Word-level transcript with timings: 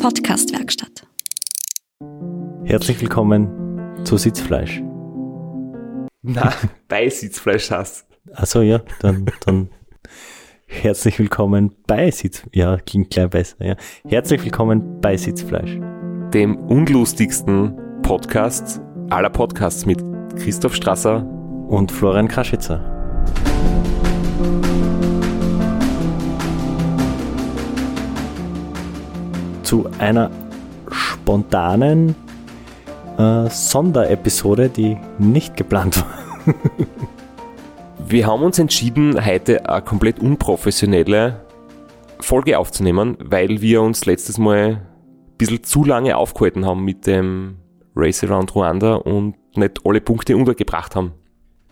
Podcastwerkstatt. 0.00 1.06
Herzlich 2.64 2.98
willkommen 3.02 4.00
zu 4.04 4.16
Sitzfleisch. 4.16 4.82
Na, 6.22 6.54
bei 6.88 7.10
Sitzfleisch 7.10 7.70
hast. 7.70 8.06
Achso, 8.32 8.62
ja, 8.62 8.80
dann, 9.00 9.26
dann 9.44 9.68
herzlich 10.66 11.18
willkommen 11.18 11.76
bei 11.86 12.10
Sitz. 12.10 12.44
Ja, 12.54 12.78
klingt 12.78 13.10
gleich 13.10 13.28
besser, 13.28 13.62
ja. 13.62 13.76
Herzlich 14.08 14.42
willkommen 14.42 15.02
bei 15.02 15.18
Sitzfleisch. 15.18 15.78
Dem 16.32 16.56
unlustigsten 16.56 17.76
Podcast 18.00 18.80
aller 19.10 19.30
Podcasts 19.30 19.84
mit 19.84 20.02
Christoph 20.36 20.74
Strasser 20.74 21.26
und 21.68 21.92
Florian 21.92 22.28
Kraschitzer. 22.28 22.89
Zu 29.70 29.88
einer 30.00 30.32
spontanen 30.90 32.16
äh, 33.16 33.48
Sonderepisode, 33.48 34.68
die 34.68 34.98
nicht 35.20 35.56
geplant 35.56 36.02
war. 36.02 36.54
Wir 38.08 38.26
haben 38.26 38.42
uns 38.42 38.58
entschieden, 38.58 39.24
heute 39.24 39.70
eine 39.70 39.82
komplett 39.82 40.18
unprofessionelle 40.18 41.44
Folge 42.18 42.58
aufzunehmen, 42.58 43.16
weil 43.22 43.60
wir 43.60 43.80
uns 43.82 44.06
letztes 44.06 44.38
Mal 44.38 44.58
ein 44.58 44.80
bisschen 45.38 45.62
zu 45.62 45.84
lange 45.84 46.16
aufgehalten 46.16 46.66
haben 46.66 46.84
mit 46.84 47.06
dem 47.06 47.58
Race 47.94 48.24
Around 48.24 48.56
Ruanda 48.56 48.96
und 48.96 49.36
nicht 49.56 49.82
alle 49.84 50.00
Punkte 50.00 50.36
untergebracht 50.36 50.96
haben. 50.96 51.12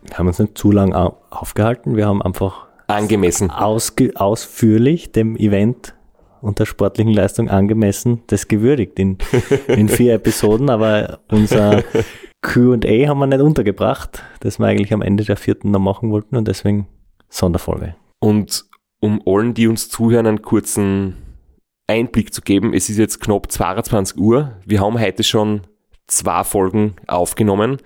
Wir 0.05 0.19
haben 0.19 0.29
uns 0.29 0.39
nicht 0.39 0.57
zu 0.57 0.71
lange 0.71 1.15
aufgehalten, 1.31 1.97
wir 1.97 2.07
haben 2.07 2.23
einfach 2.23 2.69
angemessen 2.87 3.51
ausführlich 3.51 5.11
dem 5.11 5.35
Event 5.35 5.98
und 6.41 6.59
der 6.59 6.67
sportlichen 6.67 7.13
Leistung 7.13 7.49
angemessen 7.49 8.23
das 8.27 8.49
gewürdigt 8.49 8.99
in, 8.99 9.19
in 9.67 9.89
vier 9.89 10.15
Episoden, 10.15 10.71
aber 10.71 11.21
unser 11.31 11.83
QA 12.43 13.09
haben 13.09 13.19
wir 13.19 13.27
nicht 13.27 13.41
untergebracht, 13.41 14.23
das 14.41 14.59
wir 14.59 14.67
eigentlich 14.67 14.93
am 14.93 15.03
Ende 15.03 15.25
der 15.25 15.37
vierten 15.37 15.71
noch 15.71 15.81
machen 15.81 16.11
wollten 16.11 16.37
und 16.37 16.49
deswegen 16.49 16.87
Sonderfolge. 17.29 17.97
Und 18.21 18.65
um 19.01 19.23
allen, 19.27 19.55
die 19.55 19.69
uns 19.69 19.89
zuhören, 19.89 20.27
einen 20.27 20.43
kurzen 20.43 21.17
Einblick 21.87 22.35
zu 22.35 22.43
geben, 22.43 22.75
es 22.75 22.89
ist 22.89 22.99
jetzt 22.99 23.21
knapp 23.21 23.51
22 23.51 24.19
Uhr. 24.19 24.57
Wir 24.67 24.81
haben 24.81 25.01
heute 25.01 25.23
schon 25.23 25.63
zwei 26.07 26.45
Folgen 26.45 26.97
aufgenommen, 27.07 27.79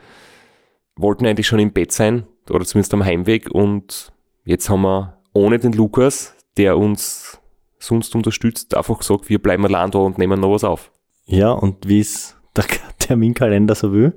wollten 0.97 1.27
eigentlich 1.27 1.47
schon 1.47 1.59
im 1.59 1.73
Bett 1.73 1.93
sein 1.93 2.27
oder 2.51 2.65
zumindest 2.65 2.95
am 2.95 3.05
Heimweg 3.05 3.51
und 3.51 4.13
jetzt 4.45 4.69
haben 4.69 4.83
wir 4.83 5.19
ohne 5.33 5.59
den 5.59 5.73
Lukas, 5.73 6.35
der 6.57 6.79
uns 6.79 7.41
sonst 7.83 8.15
unterstützt, 8.15 8.77
einfach 8.77 8.99
gesagt, 8.99 9.29
wir 9.29 9.41
bleiben 9.41 9.65
allein 9.65 9.91
da 9.91 9.99
und 9.99 10.19
nehmen 10.19 10.41
noch 10.41 10.53
was 10.53 10.65
auf. 10.65 10.91
Ja, 11.27 11.51
und 11.51 11.89
wie 11.89 12.01
es 12.01 12.37
der 12.57 12.65
Terminkalender 12.99 13.75
so 13.75 13.93
will, 13.93 14.17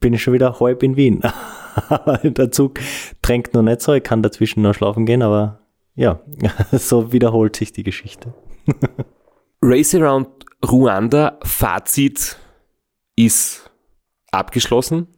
bin 0.00 0.14
ich 0.14 0.22
schon 0.22 0.34
wieder 0.34 0.58
halb 0.60 0.82
in 0.82 0.96
Wien. 0.96 1.22
der 2.22 2.50
Zug 2.50 2.80
drängt 3.22 3.54
noch 3.54 3.62
nicht 3.62 3.80
so, 3.82 3.92
ich 3.92 4.02
kann 4.02 4.22
dazwischen 4.22 4.62
noch 4.62 4.74
schlafen 4.74 5.06
gehen, 5.06 5.22
aber 5.22 5.60
ja, 5.94 6.20
so 6.72 7.12
wiederholt 7.12 7.56
sich 7.56 7.72
die 7.72 7.84
Geschichte. 7.84 8.34
Race 9.62 9.94
Around 9.94 10.28
Ruanda, 10.64 11.38
Fazit 11.44 12.36
ist 13.16 13.70
abgeschlossen. 14.30 15.08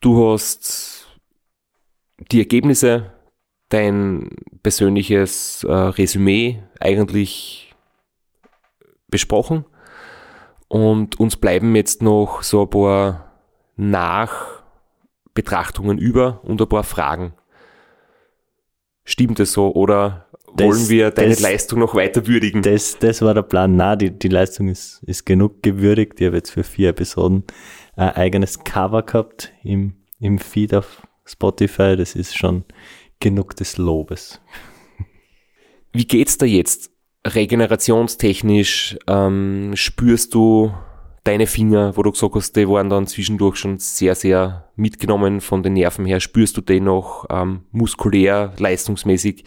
Du 0.00 0.32
hast 0.32 1.06
die 2.30 2.38
Ergebnisse 2.38 3.12
dein 3.68 4.30
persönliches 4.66 5.62
äh, 5.62 5.72
Resümee 5.72 6.58
eigentlich 6.80 7.72
besprochen 9.06 9.64
und 10.66 11.20
uns 11.20 11.36
bleiben 11.36 11.76
jetzt 11.76 12.02
noch 12.02 12.42
so 12.42 12.62
ein 12.62 12.70
paar 12.70 13.30
Nachbetrachtungen 13.76 15.98
über 15.98 16.40
und 16.42 16.60
ein 16.60 16.68
paar 16.68 16.82
Fragen. 16.82 17.34
Stimmt 19.04 19.38
es 19.38 19.52
so 19.52 19.72
oder 19.72 20.26
das, 20.56 20.66
wollen 20.66 20.88
wir 20.88 21.12
deine 21.12 21.28
das, 21.28 21.38
Leistung 21.38 21.78
noch 21.78 21.94
weiter 21.94 22.26
würdigen? 22.26 22.62
Das, 22.62 22.98
das 22.98 23.22
war 23.22 23.34
der 23.34 23.42
Plan. 23.42 23.76
Na, 23.76 23.94
die, 23.94 24.10
die 24.10 24.26
Leistung 24.26 24.66
ist, 24.66 25.00
ist 25.06 25.24
genug 25.24 25.62
gewürdigt. 25.62 26.20
Ich 26.20 26.26
habe 26.26 26.38
jetzt 26.38 26.50
für 26.50 26.64
vier 26.64 26.88
Episoden 26.88 27.44
ein 27.94 28.16
eigenes 28.16 28.64
Cover 28.64 29.04
gehabt 29.04 29.52
im, 29.62 29.92
im 30.18 30.40
Feed 30.40 30.74
auf 30.74 31.06
Spotify. 31.24 31.94
Das 31.96 32.16
ist 32.16 32.36
schon 32.36 32.64
genug 33.20 33.56
des 33.56 33.78
Lobes. 33.78 34.40
Wie 35.92 36.06
geht's 36.06 36.38
da 36.38 36.46
jetzt? 36.46 36.90
Regenerationstechnisch 37.26 38.98
ähm, 39.08 39.72
spürst 39.74 40.34
du 40.34 40.72
deine 41.24 41.46
Finger, 41.46 41.96
wo 41.96 42.02
du 42.02 42.12
gesagt 42.12 42.34
hast, 42.36 42.54
die 42.54 42.68
waren 42.68 42.88
dann 42.88 43.06
zwischendurch 43.06 43.56
schon 43.56 43.78
sehr, 43.78 44.14
sehr 44.14 44.70
mitgenommen 44.76 45.40
von 45.40 45.62
den 45.62 45.72
Nerven 45.72 46.06
her. 46.06 46.20
Spürst 46.20 46.56
du 46.56 46.60
den 46.60 46.84
noch 46.84 47.26
ähm, 47.30 47.64
muskulär, 47.72 48.52
leistungsmäßig? 48.58 49.44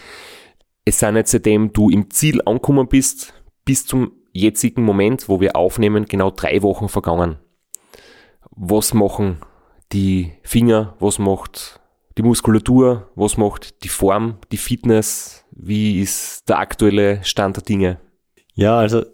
Es 0.83 0.99
sind 0.99 1.15
jetzt 1.15 1.31
seitdem 1.31 1.71
du 1.71 1.89
im 1.89 2.09
Ziel 2.09 2.41
angekommen 2.45 2.87
bist, 2.87 3.33
bis 3.63 3.85
zum 3.85 4.11
jetzigen 4.33 4.83
Moment, 4.83 5.29
wo 5.29 5.39
wir 5.39 5.55
aufnehmen, 5.55 6.05
genau 6.05 6.31
drei 6.31 6.61
Wochen 6.63 6.89
vergangen. 6.89 7.37
Was 8.51 8.93
machen 8.93 9.37
die 9.91 10.33
Finger? 10.43 10.95
Was 10.99 11.19
macht 11.19 11.79
die 12.19 12.23
Muskulatur, 12.23 13.09
was 13.15 13.37
macht 13.37 13.81
die 13.85 13.87
Form, 13.87 14.39
die 14.51 14.57
Fitness, 14.57 15.45
wie 15.51 16.01
ist 16.01 16.49
der 16.49 16.59
aktuelle 16.59 17.23
Stand 17.23 17.55
der 17.55 17.63
Dinge? 17.63 17.97
Ja, 18.55 18.77
also 18.77 19.05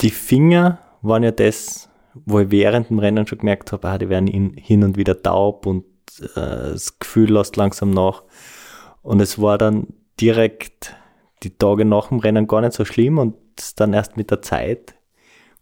die 0.00 0.10
Finger 0.10 0.80
waren 1.02 1.22
ja 1.22 1.30
das, 1.30 1.88
wo 2.14 2.40
ich 2.40 2.50
während 2.50 2.90
dem 2.90 2.98
Rennen 2.98 3.24
schon 3.28 3.38
gemerkt 3.38 3.70
habe, 3.70 3.86
ah, 3.86 3.98
die 3.98 4.08
werden 4.08 4.26
hin 4.26 4.82
und 4.82 4.96
wieder 4.96 5.22
taub 5.22 5.64
und 5.64 5.84
äh, 6.34 6.72
das 6.72 6.98
Gefühl 6.98 7.32
lässt 7.32 7.54
langsam 7.54 7.90
nach. 7.90 8.24
Und 9.02 9.20
es 9.20 9.40
war 9.40 9.56
dann 9.56 9.86
direkt 10.20 10.96
die 11.44 11.56
Tage 11.56 11.84
nach 11.84 12.08
dem 12.08 12.18
Rennen 12.18 12.48
gar 12.48 12.62
nicht 12.62 12.72
so 12.72 12.84
schlimm 12.84 13.18
und 13.18 13.36
dann 13.78 13.92
erst 13.92 14.16
mit 14.16 14.32
der 14.32 14.42
Zeit 14.42 14.96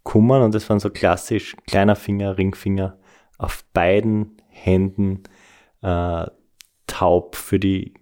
kommen 0.05 0.41
und 0.41 0.55
das 0.55 0.71
waren 0.71 0.81
so 0.81 0.89
klassisch 0.89 1.55
kleiner 1.67 1.97
Finger, 1.97 2.39
Ringfinger 2.39 2.97
auf 3.37 3.63
beiden 3.75 4.39
Händen, 4.49 5.23
äh, 5.83 6.27
taub 6.87 7.37
für 7.37 7.59
die 7.59 7.95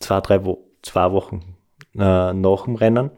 zwei, 0.00 0.20
drei 0.20 0.44
Wo 0.44 0.70
zwei 0.82 1.12
Wochen 1.12 1.56
äh, 1.94 2.32
nach 2.32 2.64
dem 2.64 2.76
Rennen. 2.76 3.10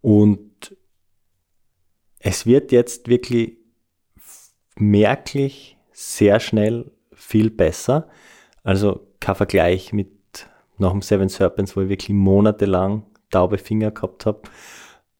Und 0.00 0.76
es 2.18 2.46
wird 2.46 2.72
jetzt 2.72 3.08
wirklich 3.08 3.58
merklich 4.76 5.76
sehr 5.92 6.40
schnell 6.40 6.90
viel 7.12 7.50
besser. 7.50 8.08
Also 8.62 9.06
kein 9.20 9.34
Vergleich 9.34 9.92
mit 9.92 10.10
nach 10.78 10.92
dem 10.92 11.02
Seven 11.02 11.28
Serpents, 11.28 11.76
wo 11.76 11.82
ich 11.82 11.88
wirklich 11.88 12.16
monatelang 12.16 13.04
taube 13.30 13.58
Finger 13.58 13.90
gehabt 13.90 14.26
habe. 14.26 14.42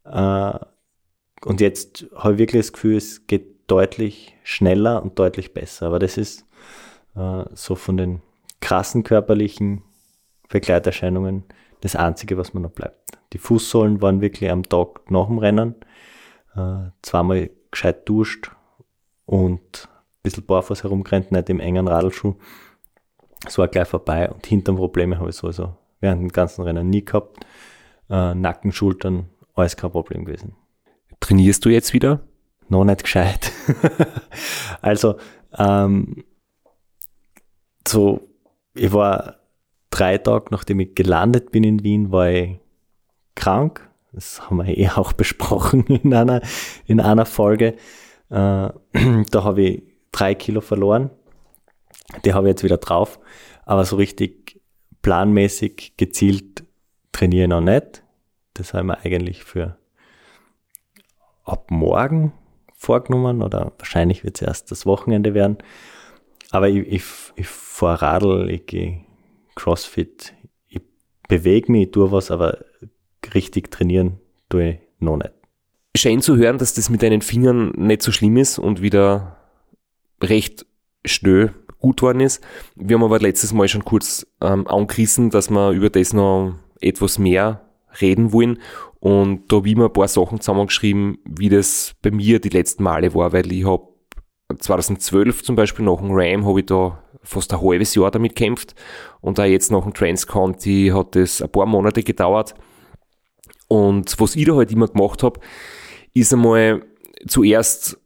Äh, 0.04 1.46
und 1.46 1.60
jetzt 1.60 2.06
habe 2.14 2.34
ich 2.34 2.38
wirklich 2.38 2.62
das 2.62 2.72
Gefühl, 2.72 2.96
es 2.96 3.26
geht 3.26 3.70
deutlich 3.70 4.34
schneller 4.42 5.02
und 5.02 5.18
deutlich 5.18 5.54
besser. 5.54 5.86
Aber 5.86 5.98
das 5.98 6.16
ist 6.16 6.46
äh, 7.16 7.44
so 7.54 7.74
von 7.74 7.96
den 7.96 8.22
krassen 8.60 9.02
körperlichen 9.02 9.82
Begleiterscheinungen 10.48 11.44
das 11.80 11.96
Einzige, 11.96 12.36
was 12.36 12.52
mir 12.52 12.60
noch 12.60 12.72
bleibt. 12.72 13.18
Die 13.32 13.38
Fußsohlen 13.38 14.02
waren 14.02 14.20
wirklich 14.20 14.50
am 14.50 14.64
Tag 14.64 15.10
nach 15.10 15.26
dem 15.26 15.38
Rennen, 15.38 15.74
äh, 16.56 16.90
zweimal 17.02 17.50
gescheit 17.70 18.08
duscht 18.08 18.50
und 19.24 19.88
ein 19.88 20.22
bisschen 20.22 20.44
barfuß 20.44 20.82
herumgerannt, 20.82 21.32
nicht 21.32 21.48
im 21.48 21.60
engen 21.60 21.88
Radlschuh. 21.88 22.34
Es 23.46 23.56
war 23.56 23.68
gleich 23.68 23.88
vorbei 23.88 24.30
und 24.30 24.46
hinterm 24.46 24.76
Probleme 24.76 25.18
habe 25.18 25.30
ich 25.30 25.36
sowieso 25.36 25.76
während 26.00 26.22
dem 26.22 26.32
ganzen 26.32 26.62
Rennen 26.62 26.90
nie 26.90 27.04
gehabt. 27.04 27.38
Äh, 28.08 28.34
Nacken, 28.34 28.72
Schultern, 28.72 29.28
alles 29.54 29.76
kein 29.76 29.90
Problem 29.90 30.24
gewesen. 30.24 30.56
Trainierst 31.20 31.64
du 31.64 31.68
jetzt 31.68 31.92
wieder? 31.92 32.20
Noch 32.68 32.84
nicht 32.84 33.02
gescheit. 33.02 33.52
also, 34.82 35.16
ähm, 35.56 36.24
so, 37.86 38.28
ich 38.74 38.92
war 38.92 39.36
drei 39.90 40.18
Tage, 40.18 40.46
nachdem 40.50 40.80
ich 40.80 40.94
gelandet 40.94 41.50
bin 41.50 41.64
in 41.64 41.82
Wien, 41.82 42.12
war 42.12 42.30
ich 42.30 42.58
krank. 43.34 43.88
Das 44.12 44.42
haben 44.42 44.56
wir 44.58 44.76
eh 44.76 44.88
auch 44.90 45.12
besprochen 45.14 45.86
in 45.86 46.14
einer, 46.14 46.40
in 46.86 47.00
einer 47.00 47.26
Folge. 47.26 47.76
Äh, 48.28 48.70
da 49.30 49.44
habe 49.44 49.62
ich 49.62 49.82
drei 50.12 50.34
Kilo 50.34 50.60
verloren. 50.60 51.10
Die 52.24 52.34
habe 52.34 52.48
ich 52.48 52.52
jetzt 52.52 52.64
wieder 52.64 52.78
drauf. 52.78 53.18
Aber 53.64 53.84
so 53.84 53.96
richtig 53.96 54.60
planmäßig, 55.02 55.94
gezielt 55.96 56.64
trainiere 57.12 57.44
ich 57.44 57.50
noch 57.50 57.60
nicht. 57.60 58.02
Das 58.54 58.74
haben 58.74 58.88
wir 58.88 59.04
eigentlich 59.04 59.44
für 59.44 59.76
ab 61.44 61.70
morgen 61.70 62.32
vorgenommen 62.74 63.42
oder 63.42 63.72
wahrscheinlich 63.78 64.24
wird 64.24 64.36
es 64.36 64.46
erst 64.46 64.70
das 64.70 64.86
Wochenende 64.86 65.34
werden. 65.34 65.58
Aber 66.50 66.68
ich, 66.68 66.86
ich, 66.86 67.02
ich 67.36 67.46
fahre 67.46 68.02
Radl, 68.02 68.50
ich 68.50 68.66
gehe 68.66 69.04
Crossfit, 69.54 70.34
ich 70.68 70.80
bewege 71.28 71.70
mich, 71.70 71.86
ich 71.86 71.90
tue 71.92 72.10
was, 72.10 72.30
aber 72.30 72.58
richtig 73.34 73.70
trainieren 73.70 74.18
tue 74.48 74.70
ich 74.70 74.78
noch 74.98 75.16
nicht. 75.16 75.32
scheint 75.96 76.24
zu 76.24 76.36
hören, 76.36 76.58
dass 76.58 76.74
das 76.74 76.90
mit 76.90 77.02
deinen 77.02 77.22
Fingern 77.22 77.72
nicht 77.76 78.02
so 78.02 78.12
schlimm 78.12 78.36
ist 78.36 78.58
und 78.58 78.82
wieder 78.82 79.36
recht 80.22 80.66
schnell 81.04 81.54
gut 81.78 82.02
worden 82.02 82.20
ist. 82.20 82.42
Wir 82.76 82.96
haben 82.96 83.04
aber 83.04 83.18
letztes 83.18 83.52
Mal 83.52 83.68
schon 83.68 83.84
kurz 83.84 84.26
ähm, 84.40 84.66
angerissen, 84.66 85.30
dass 85.30 85.50
wir 85.50 85.70
über 85.70 85.90
das 85.90 86.12
noch 86.12 86.54
etwas 86.80 87.18
mehr 87.18 87.62
reden 88.00 88.32
wollen. 88.32 88.58
Und 88.98 89.50
da 89.50 89.56
habe 89.56 89.68
ich 89.68 89.76
mir 89.76 89.86
ein 89.86 89.92
paar 89.92 90.08
Sachen 90.08 90.40
zusammengeschrieben, 90.40 91.18
wie 91.24 91.48
das 91.48 91.94
bei 92.02 92.10
mir 92.10 92.38
die 92.38 92.50
letzten 92.50 92.82
Male 92.82 93.14
war, 93.14 93.32
weil 93.32 93.50
ich 93.50 93.64
habe 93.64 93.89
2012 94.58 95.42
zum 95.42 95.56
Beispiel 95.56 95.84
nach 95.84 95.98
dem 95.98 96.10
RAM 96.10 96.46
habe 96.46 96.60
ich 96.60 96.66
da 96.66 97.02
fast 97.22 97.52
ein 97.52 97.60
halbes 97.60 97.94
Jahr 97.94 98.10
damit 98.10 98.34
kämpft 98.34 98.74
und 99.20 99.38
da 99.38 99.44
jetzt 99.44 99.70
nach 99.70 99.82
dem 99.82 99.94
Transconti 99.94 100.90
hat 100.94 101.14
das 101.14 101.42
ein 101.42 101.50
paar 101.50 101.66
Monate 101.66 102.02
gedauert. 102.02 102.54
Und 103.68 104.18
was 104.18 104.36
ich 104.36 104.46
da 104.46 104.54
halt 104.54 104.72
immer 104.72 104.88
gemacht 104.88 105.22
habe, 105.22 105.40
ist 106.14 106.32
einmal 106.32 106.82
zuerst 107.26 107.98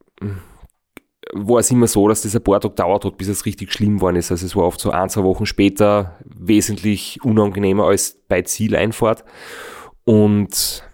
war 1.32 1.58
es 1.58 1.70
immer 1.70 1.86
so, 1.86 2.06
dass 2.08 2.22
das 2.22 2.36
ein 2.36 2.44
paar 2.44 2.60
Tage 2.60 2.74
dauert 2.74 3.04
hat, 3.04 3.16
bis 3.16 3.28
es 3.28 3.46
richtig 3.46 3.72
schlimm 3.72 3.96
geworden 3.96 4.16
ist. 4.16 4.30
Also 4.30 4.46
es 4.46 4.54
war 4.54 4.64
oft 4.64 4.80
so 4.80 4.90
ein, 4.90 5.08
zwei 5.08 5.24
Wochen 5.24 5.46
später 5.46 6.18
wesentlich 6.24 7.18
unangenehmer 7.24 7.86
als 7.86 8.20
bei 8.28 8.42
Zieleinfahrt. 8.42 9.24
Und 10.04 10.84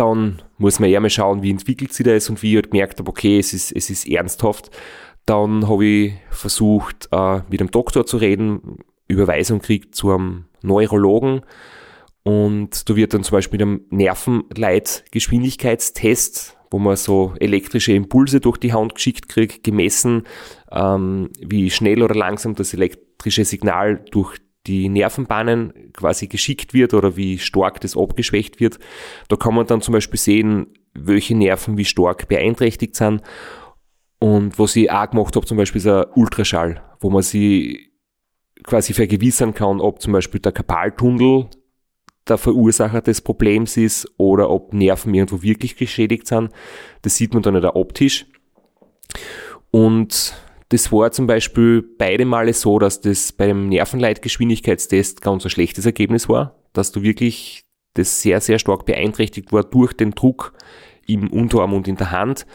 dann 0.00 0.40
muss 0.56 0.80
man 0.80 0.88
eher 0.88 1.00
mal 1.00 1.10
schauen, 1.10 1.42
wie 1.42 1.50
entwickelt 1.50 1.92
sich 1.92 2.06
das 2.06 2.30
und 2.30 2.42
wie 2.42 2.52
ich 2.52 2.56
halt 2.56 2.70
gemerkt 2.70 2.98
habe, 2.98 3.10
okay, 3.10 3.38
es 3.38 3.52
ist, 3.52 3.70
es 3.72 3.90
ist 3.90 4.08
ernsthaft. 4.08 4.70
Dann 5.26 5.68
habe 5.68 5.84
ich 5.84 6.14
versucht, 6.30 7.10
äh, 7.12 7.42
mit 7.50 7.60
dem 7.60 7.70
Doktor 7.70 8.06
zu 8.06 8.16
reden, 8.16 8.78
Überweisung 9.08 9.60
kriegt 9.60 9.94
zu 9.94 10.10
einem 10.10 10.46
Neurologen. 10.62 11.42
Und 12.22 12.88
da 12.88 12.96
wird 12.96 13.12
dann 13.12 13.24
zum 13.24 13.36
Beispiel 13.36 13.58
mit 13.58 13.66
einem 13.66 13.82
Nervenleitgeschwindigkeitstest 13.90 16.56
wo 16.72 16.78
man 16.78 16.94
so 16.94 17.34
elektrische 17.40 17.92
Impulse 17.92 18.38
durch 18.38 18.56
die 18.56 18.72
Hand 18.72 18.94
geschickt 18.94 19.28
kriegt, 19.28 19.64
gemessen, 19.64 20.22
ähm, 20.70 21.30
wie 21.40 21.68
schnell 21.68 22.00
oder 22.00 22.14
langsam 22.14 22.54
das 22.54 22.72
elektrische 22.72 23.44
Signal 23.44 24.04
durch 24.12 24.38
die 24.66 24.88
Nervenbahnen 24.88 25.92
quasi 25.92 26.26
geschickt 26.26 26.74
wird 26.74 26.94
oder 26.94 27.16
wie 27.16 27.38
stark 27.38 27.80
das 27.80 27.96
abgeschwächt 27.96 28.60
wird. 28.60 28.78
Da 29.28 29.36
kann 29.36 29.54
man 29.54 29.66
dann 29.66 29.80
zum 29.80 29.92
Beispiel 29.92 30.18
sehen, 30.18 30.66
welche 30.94 31.34
Nerven 31.34 31.78
wie 31.78 31.84
stark 31.84 32.28
beeinträchtigt 32.28 32.94
sind. 32.94 33.22
Und 34.18 34.58
was 34.58 34.76
ich 34.76 34.90
auch 34.90 35.10
gemacht 35.10 35.34
habe, 35.34 35.46
zum 35.46 35.56
Beispiel 35.56 35.78
ist 35.78 35.86
ein 35.86 36.04
Ultraschall, 36.14 36.82
wo 37.00 37.08
man 37.08 37.22
sie 37.22 37.90
quasi 38.62 38.92
vergewissern 38.92 39.54
kann, 39.54 39.80
ob 39.80 40.02
zum 40.02 40.12
Beispiel 40.12 40.40
der 40.40 40.52
Kapaltunnel 40.52 41.48
der 42.28 42.36
Verursacher 42.36 43.00
des 43.00 43.22
Problems 43.22 43.78
ist 43.78 44.06
oder 44.18 44.50
ob 44.50 44.74
Nerven 44.74 45.14
irgendwo 45.14 45.42
wirklich 45.42 45.76
geschädigt 45.76 46.26
sind. 46.26 46.50
Das 47.00 47.16
sieht 47.16 47.32
man 47.32 47.42
dann 47.42 47.54
nicht 47.54 47.64
optisch. 47.64 48.26
Und 49.70 50.34
das 50.70 50.92
war 50.92 51.10
zum 51.10 51.26
Beispiel 51.26 51.82
beide 51.82 52.24
Male 52.24 52.52
so, 52.52 52.78
dass 52.78 53.00
das 53.00 53.32
beim 53.32 53.68
Nervenleitgeschwindigkeitstest 53.68 55.20
ganz 55.20 55.44
ein 55.44 55.50
schlechtes 55.50 55.84
Ergebnis 55.84 56.28
war, 56.28 56.54
dass 56.72 56.92
du 56.92 57.02
wirklich 57.02 57.64
das 57.94 58.22
sehr, 58.22 58.40
sehr 58.40 58.60
stark 58.60 58.86
beeinträchtigt 58.86 59.52
war 59.52 59.64
durch 59.64 59.92
den 59.92 60.12
Druck 60.12 60.54
im 61.06 61.28
Unterarm 61.28 61.74
und 61.74 61.88
in 61.88 61.96
der 61.96 62.12
Hand. 62.12 62.46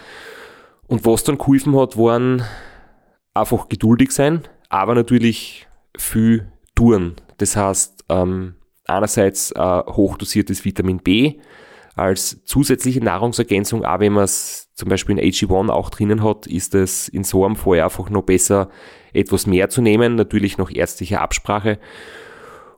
Und 0.88 1.06
was 1.06 1.26
dann 1.26 1.38
geholfen 1.38 1.78
hat, 1.78 1.98
waren 1.98 2.44
einfach 3.34 3.68
geduldig 3.68 4.12
sein, 4.12 4.44
aber 4.70 4.96
natürlich 4.96 5.68
viel 5.98 6.52
tun. 6.74 7.16
Das 7.38 7.58
heißt, 7.58 8.06
ähm, 8.08 8.56
einerseits 8.86 9.52
äh, 9.52 9.60
hochdosiertes 9.60 10.64
Vitamin 10.64 11.00
B 11.00 11.40
als 11.96 12.44
zusätzliche 12.44 13.04
Nahrungsergänzung, 13.04 13.86
aber 13.86 14.02
wenn 14.02 14.14
man 14.14 14.26
es 14.26 14.70
zum 14.74 14.90
Beispiel 14.90 15.18
in 15.18 15.32
AG1 15.32 15.70
auch 15.70 15.90
drinnen 15.90 16.24
hat, 16.24 16.46
ist 16.46 16.76
es 16.76 17.08
in 17.08 17.24
so 17.24 17.46
einem 17.46 17.56
Fall 17.56 17.82
einfach 17.82 18.10
noch 18.10 18.24
besser, 18.24 18.70
etwas 19.14 19.48
mehr 19.48 19.70
zu 19.70 19.82
nehmen, 19.82 20.16
natürlich 20.16 20.58
nach 20.58 20.70
ärztlicher 20.74 21.22
Absprache. 21.22 21.80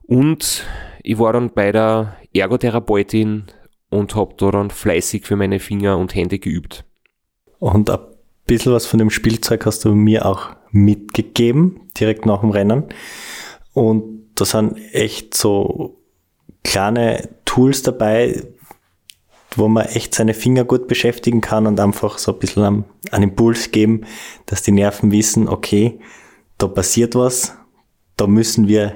Und 0.03 0.65
ich 1.01 1.17
war 1.17 1.33
dann 1.33 1.51
bei 1.51 1.71
der 1.71 2.17
Ergotherapeutin 2.33 3.45
und 3.89 4.15
habe 4.15 4.35
da 4.37 4.51
dann 4.51 4.69
fleißig 4.69 5.25
für 5.25 5.35
meine 5.35 5.59
Finger 5.59 5.97
und 5.97 6.13
Hände 6.13 6.37
geübt. 6.37 6.85
Und 7.59 7.89
ein 7.89 7.99
bisschen 8.45 8.73
was 8.73 8.85
von 8.85 8.99
dem 8.99 9.09
Spielzeug 9.09 9.65
hast 9.65 9.83
du 9.83 9.95
mir 9.95 10.25
auch 10.25 10.51
mitgegeben, 10.71 11.89
direkt 11.99 12.25
nach 12.27 12.41
dem 12.41 12.51
Rennen. 12.51 12.85
Und 13.73 14.29
da 14.35 14.45
sind 14.45 14.77
echt 14.91 15.33
so 15.33 15.97
kleine 16.63 17.29
Tools 17.45 17.81
dabei, 17.81 18.43
wo 19.57 19.67
man 19.67 19.85
echt 19.85 20.13
seine 20.15 20.33
Finger 20.33 20.63
gut 20.63 20.87
beschäftigen 20.87 21.41
kann 21.41 21.67
und 21.67 21.79
einfach 21.79 22.17
so 22.17 22.33
ein 22.33 22.39
bisschen 22.39 22.63
einen, 22.63 22.85
einen 23.11 23.29
Impuls 23.29 23.71
geben, 23.71 24.01
dass 24.45 24.61
die 24.61 24.71
Nerven 24.71 25.11
wissen, 25.11 25.47
okay, 25.47 25.99
da 26.57 26.67
passiert 26.67 27.15
was, 27.15 27.55
da 28.15 28.27
müssen 28.27 28.67
wir 28.67 28.95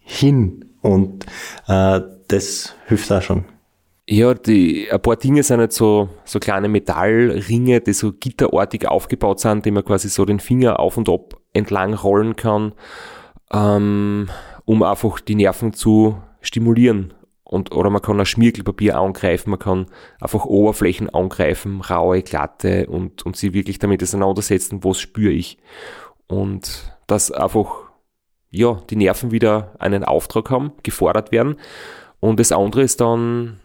hin 0.00 0.64
und 0.82 1.26
äh, 1.68 2.00
das 2.28 2.74
hilft 2.86 3.12
auch 3.12 3.22
schon. 3.22 3.44
Ja, 4.08 4.34
die, 4.34 4.90
ein 4.90 5.00
paar 5.00 5.16
Dinge 5.16 5.42
sind 5.42 5.60
halt 5.60 5.72
so, 5.72 6.08
so 6.24 6.40
kleine 6.40 6.68
Metallringe, 6.68 7.80
die 7.80 7.92
so 7.92 8.12
gitterartig 8.12 8.88
aufgebaut 8.88 9.38
sind, 9.38 9.64
die 9.64 9.70
man 9.70 9.84
quasi 9.84 10.08
so 10.08 10.24
den 10.24 10.40
Finger 10.40 10.80
auf 10.80 10.96
und 10.96 11.08
ab 11.08 11.36
entlang 11.52 11.94
rollen 11.94 12.34
kann. 12.34 12.72
Ähm, 13.52 14.28
um 14.64 14.82
einfach 14.82 15.20
die 15.20 15.34
Nerven 15.36 15.72
zu 15.72 16.16
stimulieren. 16.40 17.12
Und, 17.50 17.72
oder 17.72 17.90
man 17.90 18.00
kann 18.00 18.20
ein 18.20 18.26
Schmirgelpapier 18.26 18.96
angreifen, 18.96 19.50
man 19.50 19.58
kann 19.58 19.86
einfach 20.20 20.44
Oberflächen 20.44 21.10
angreifen, 21.10 21.80
raue, 21.80 22.22
glatte 22.22 22.86
und, 22.86 23.26
und 23.26 23.36
sie 23.36 23.52
wirklich 23.52 23.80
damit 23.80 24.00
auseinandersetzen, 24.04 24.84
was 24.84 25.00
spüre 25.00 25.32
ich. 25.32 25.58
Und 26.28 26.96
dass 27.08 27.32
einfach, 27.32 27.90
ja, 28.52 28.80
die 28.88 28.94
Nerven 28.94 29.32
wieder 29.32 29.74
einen 29.80 30.04
Auftrag 30.04 30.48
haben, 30.48 30.70
gefordert 30.84 31.32
werden. 31.32 31.56
Und 32.20 32.38
das 32.38 32.52
andere 32.52 32.82
ist 32.82 33.00
dann 33.00 33.58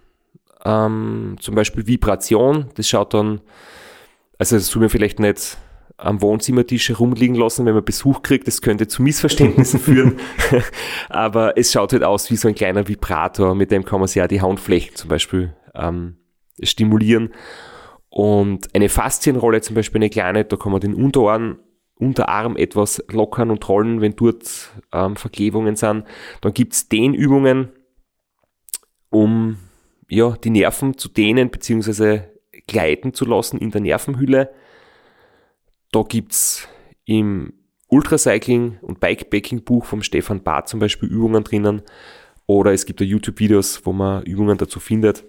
ähm, 0.66 1.36
zum 1.40 1.54
Beispiel 1.54 1.86
Vibration. 1.86 2.72
Das 2.74 2.90
schaut 2.90 3.14
dann, 3.14 3.40
also 4.40 4.56
das 4.56 4.66
soll 4.66 4.82
mir 4.82 4.90
vielleicht 4.90 5.20
nicht 5.20 5.60
am 5.98 6.22
Wohnzimmertisch 6.22 6.90
herumliegen 6.90 7.36
lassen, 7.36 7.66
wenn 7.66 7.74
man 7.74 7.86
Besuch 7.86 8.22
kriegt. 8.22 8.48
Das 8.48 8.62
könnte 8.62 8.88
zu 8.88 9.02
Missverständnissen 9.02 9.80
führen. 9.80 10.20
Aber 11.10 11.58
es 11.58 11.72
schaut 11.72 11.94
halt 11.94 12.04
aus 12.04 12.30
wie 12.32 12.36
so 12.36 12.48
ein 12.48 12.56
kleiner 12.56 12.88
Vibrator, 12.88 13.56
mit 13.56 13.72
dem 13.72 13.86
kann 13.86 14.00
man 14.00 14.08
sich 14.08 14.18
ja 14.18 14.28
die 14.28 14.42
Handflächen 14.42 14.96
zum 14.96 15.10
Beispiel 15.10 15.54
ähm, 15.74 16.18
stimulieren. 16.62 17.34
Und 18.10 18.74
eine 18.74 18.90
Faszienrolle 18.90 19.62
zum 19.62 19.76
Beispiel 19.76 20.00
eine 20.00 20.10
kleine, 20.10 20.46
da 20.46 20.56
kann 20.56 20.72
man 20.72 20.82
den 20.82 20.94
Unterarm, 20.94 21.60
Unterarm 21.98 22.58
etwas 22.58 23.04
lockern 23.10 23.52
und 23.52 23.68
rollen, 23.70 24.02
wenn 24.02 24.16
dort 24.16 24.74
ähm, 24.92 25.16
Verklebungen 25.16 25.76
sind. 25.76 26.04
Dann 26.42 26.54
gibt's 26.54 26.90
Dehnübungen, 26.90 27.70
um 29.10 29.58
ja, 30.10 30.32
die 30.32 30.50
Nerven 30.50 30.98
zu 30.98 31.10
dehnen 31.10 31.50
bzw. 31.50 32.22
gleiten 32.68 33.14
zu 33.14 33.26
lassen 33.26 33.60
in 33.60 33.72
der 33.72 33.82
Nervenhülle. 33.82 34.54
Da 35.96 36.04
gibt's 36.04 36.68
im 37.06 37.54
Ultracycling 37.88 38.80
und 38.82 39.00
Bikepacking 39.00 39.64
Buch 39.64 39.86
vom 39.86 40.04
Stefan 40.04 40.44
Barth 40.44 40.68
zum 40.68 40.82
Beispiel 40.82 41.08
Übungen 41.08 41.46
drinnen. 41.46 41.84
Oder 42.48 42.74
es 42.74 42.86
gibt 42.86 43.00
da 43.00 43.06
YouTube-Videos, 43.06 43.86
wo 43.86 43.94
man 43.94 44.22
Übungen 44.24 44.58
dazu 44.58 44.82
findet. 44.82 45.24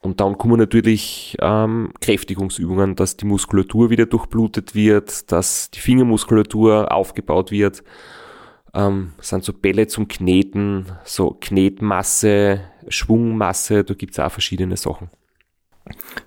Und 0.00 0.18
dann 0.20 0.38
kommen 0.38 0.58
natürlich 0.58 1.36
ähm, 1.42 1.92
Kräftigungsübungen, 2.00 2.96
dass 2.96 3.18
die 3.18 3.26
Muskulatur 3.26 3.90
wieder 3.90 4.06
durchblutet 4.06 4.74
wird, 4.74 5.30
dass 5.30 5.70
die 5.70 5.80
Fingermuskulatur 5.80 6.90
aufgebaut 6.90 7.50
wird. 7.50 7.84
Ähm, 8.72 9.12
sind 9.20 9.44
so 9.44 9.52
Bälle 9.52 9.88
zum 9.88 10.08
Kneten, 10.08 10.86
so 11.04 11.36
Knetmasse, 11.38 12.62
Schwungmasse, 12.88 13.84
da 13.84 13.92
gibt's 13.92 14.18
auch 14.20 14.32
verschiedene 14.32 14.78
Sachen. 14.78 15.10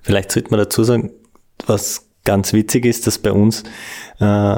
Vielleicht 0.03 0.31
sollte 0.31 0.51
man 0.51 0.59
dazu 0.59 0.83
sagen, 0.83 1.09
was 1.65 2.12
ganz 2.23 2.53
witzig 2.53 2.85
ist, 2.85 3.07
dass 3.07 3.19
bei 3.19 3.31
uns 3.31 3.63
äh, 4.19 4.55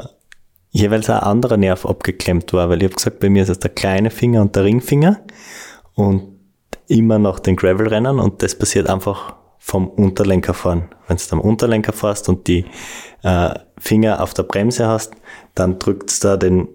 jeweils 0.70 1.10
ein 1.10 1.20
anderer 1.20 1.56
Nerv 1.56 1.86
abgeklemmt 1.86 2.52
war, 2.52 2.68
weil 2.68 2.78
ich 2.78 2.84
habe 2.84 2.94
gesagt, 2.94 3.20
bei 3.20 3.30
mir 3.30 3.42
ist 3.42 3.48
es 3.48 3.58
der 3.58 3.70
kleine 3.70 4.10
Finger 4.10 4.42
und 4.42 4.56
der 4.56 4.64
Ringfinger 4.64 5.20
und 5.94 6.36
immer 6.88 7.18
noch 7.18 7.38
den 7.38 7.56
Gravel-Rennen 7.56 8.18
und 8.20 8.42
das 8.42 8.56
passiert 8.56 8.88
einfach 8.88 9.34
vom 9.58 9.88
Unterlenker 9.88 10.54
fahren. 10.54 10.88
Wenn 11.08 11.16
du 11.16 11.24
am 11.32 11.40
Unterlenker 11.40 11.92
fährst 11.92 12.28
und 12.28 12.46
die 12.46 12.66
äh, 13.22 13.50
Finger 13.78 14.22
auf 14.22 14.34
der 14.34 14.44
Bremse 14.44 14.86
hast, 14.86 15.14
dann 15.54 15.78
drückt 15.78 16.22
da 16.22 16.36
den 16.36 16.68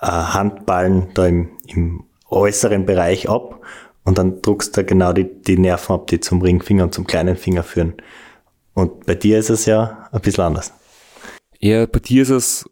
äh, 0.00 0.06
Handballen 0.06 1.08
da 1.14 1.26
im, 1.26 1.48
im 1.66 2.04
äußeren 2.28 2.84
Bereich 2.84 3.30
ab 3.30 3.60
und 4.04 4.18
dann 4.18 4.42
druckst 4.42 4.76
du 4.76 4.84
genau 4.84 5.12
die, 5.12 5.24
die 5.24 5.58
Nerven 5.58 5.94
ab, 5.94 6.06
die 6.08 6.20
zum 6.20 6.42
Ringfinger 6.42 6.84
und 6.84 6.94
zum 6.94 7.06
kleinen 7.06 7.36
Finger 7.36 7.62
führen. 7.62 7.94
Und 8.76 9.06
bei 9.06 9.14
dir 9.14 9.38
ist 9.38 9.48
es 9.48 9.64
ja 9.64 10.06
ein 10.12 10.20
bisschen 10.20 10.44
anders. 10.44 10.72
Ja, 11.58 11.86
bei 11.86 11.98
dir 11.98 12.22
ist 12.22 12.28
es 12.28 12.70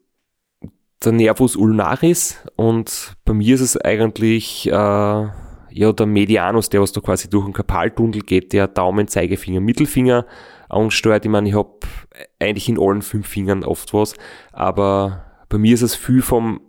der 1.03 1.13
Nervus 1.13 1.57
ulnaris 1.57 2.37
und 2.57 3.17
bei 3.25 3.33
mir 3.33 3.55
ist 3.55 3.63
es 3.63 3.81
eigentlich 3.81 4.67
äh, 4.67 4.71
ja, 4.71 5.93
der 5.93 6.07
Medianus, 6.07 6.69
der 6.69 6.83
was 6.83 6.93
da 6.93 7.01
quasi 7.01 7.31
durch 7.31 7.47
den 7.47 7.55
Kapaltunnel 7.55 8.21
geht, 8.21 8.53
der 8.53 8.69
Daumen, 8.69 9.09
Zeigefinger, 9.09 9.61
Mittelfinger 9.61 10.27
ansteuert. 10.69 11.25
Ich 11.25 11.31
meine, 11.31 11.49
ich 11.49 11.55
habe 11.55 11.71
eigentlich 12.39 12.69
in 12.69 12.79
allen 12.79 13.01
fünf 13.01 13.27
Fingern 13.27 13.65
oft 13.65 13.95
was, 13.95 14.15
aber 14.53 15.25
bei 15.49 15.57
mir 15.57 15.73
ist 15.73 15.83
es 15.83 15.95
viel 15.95 16.21
vom 16.21 16.61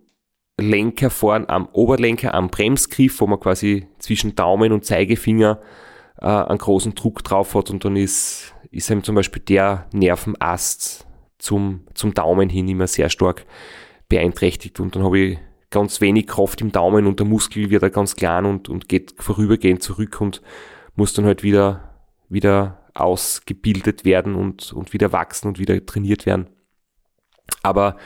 Lenker 0.57 1.09
vorn 1.09 1.45
am 1.49 1.67
Oberlenker, 1.73 2.33
am 2.33 2.47
Bremsgriff, 2.47 3.19
wo 3.19 3.27
man 3.27 3.41
quasi 3.41 3.89
zwischen 3.99 4.35
Daumen 4.35 4.71
und 4.71 4.85
Zeigefinger 4.85 5.59
äh, 6.21 6.25
einen 6.25 6.57
großen 6.57 6.95
Druck 6.95 7.21
drauf 7.25 7.53
hat 7.53 7.69
und 7.69 7.83
dann 7.83 7.97
ist, 7.97 8.54
ist 8.75 8.91
eben 8.91 9.03
zum 9.03 9.15
Beispiel 9.15 9.41
der 9.41 9.87
Nervenast 9.93 11.07
zum, 11.37 11.85
zum 11.93 12.13
Daumen 12.13 12.49
hin 12.49 12.67
immer 12.67 12.87
sehr 12.87 13.09
stark 13.09 13.45
beeinträchtigt 14.09 14.79
und 14.79 14.95
dann 14.95 15.03
habe 15.03 15.19
ich 15.19 15.37
ganz 15.69 15.99
wenig 16.01 16.27
Kraft 16.27 16.61
im 16.61 16.71
Daumen 16.71 17.07
und 17.07 17.19
der 17.19 17.27
Muskel 17.27 17.69
wird 17.69 17.83
da 17.83 17.89
ganz 17.89 18.15
klein 18.15 18.45
und, 18.45 18.69
und 18.69 18.87
geht 18.87 19.15
vorübergehend 19.17 19.81
zurück 19.81 20.21
und 20.21 20.41
muss 20.95 21.13
dann 21.13 21.25
halt 21.25 21.43
wieder, 21.43 21.95
wieder 22.29 22.85
ausgebildet 22.93 24.05
werden 24.05 24.35
und, 24.35 24.71
und 24.71 24.93
wieder 24.93 25.11
wachsen 25.11 25.49
und 25.49 25.59
wieder 25.59 25.85
trainiert 25.85 26.25
werden. 26.25 26.47
Aber 27.61 27.97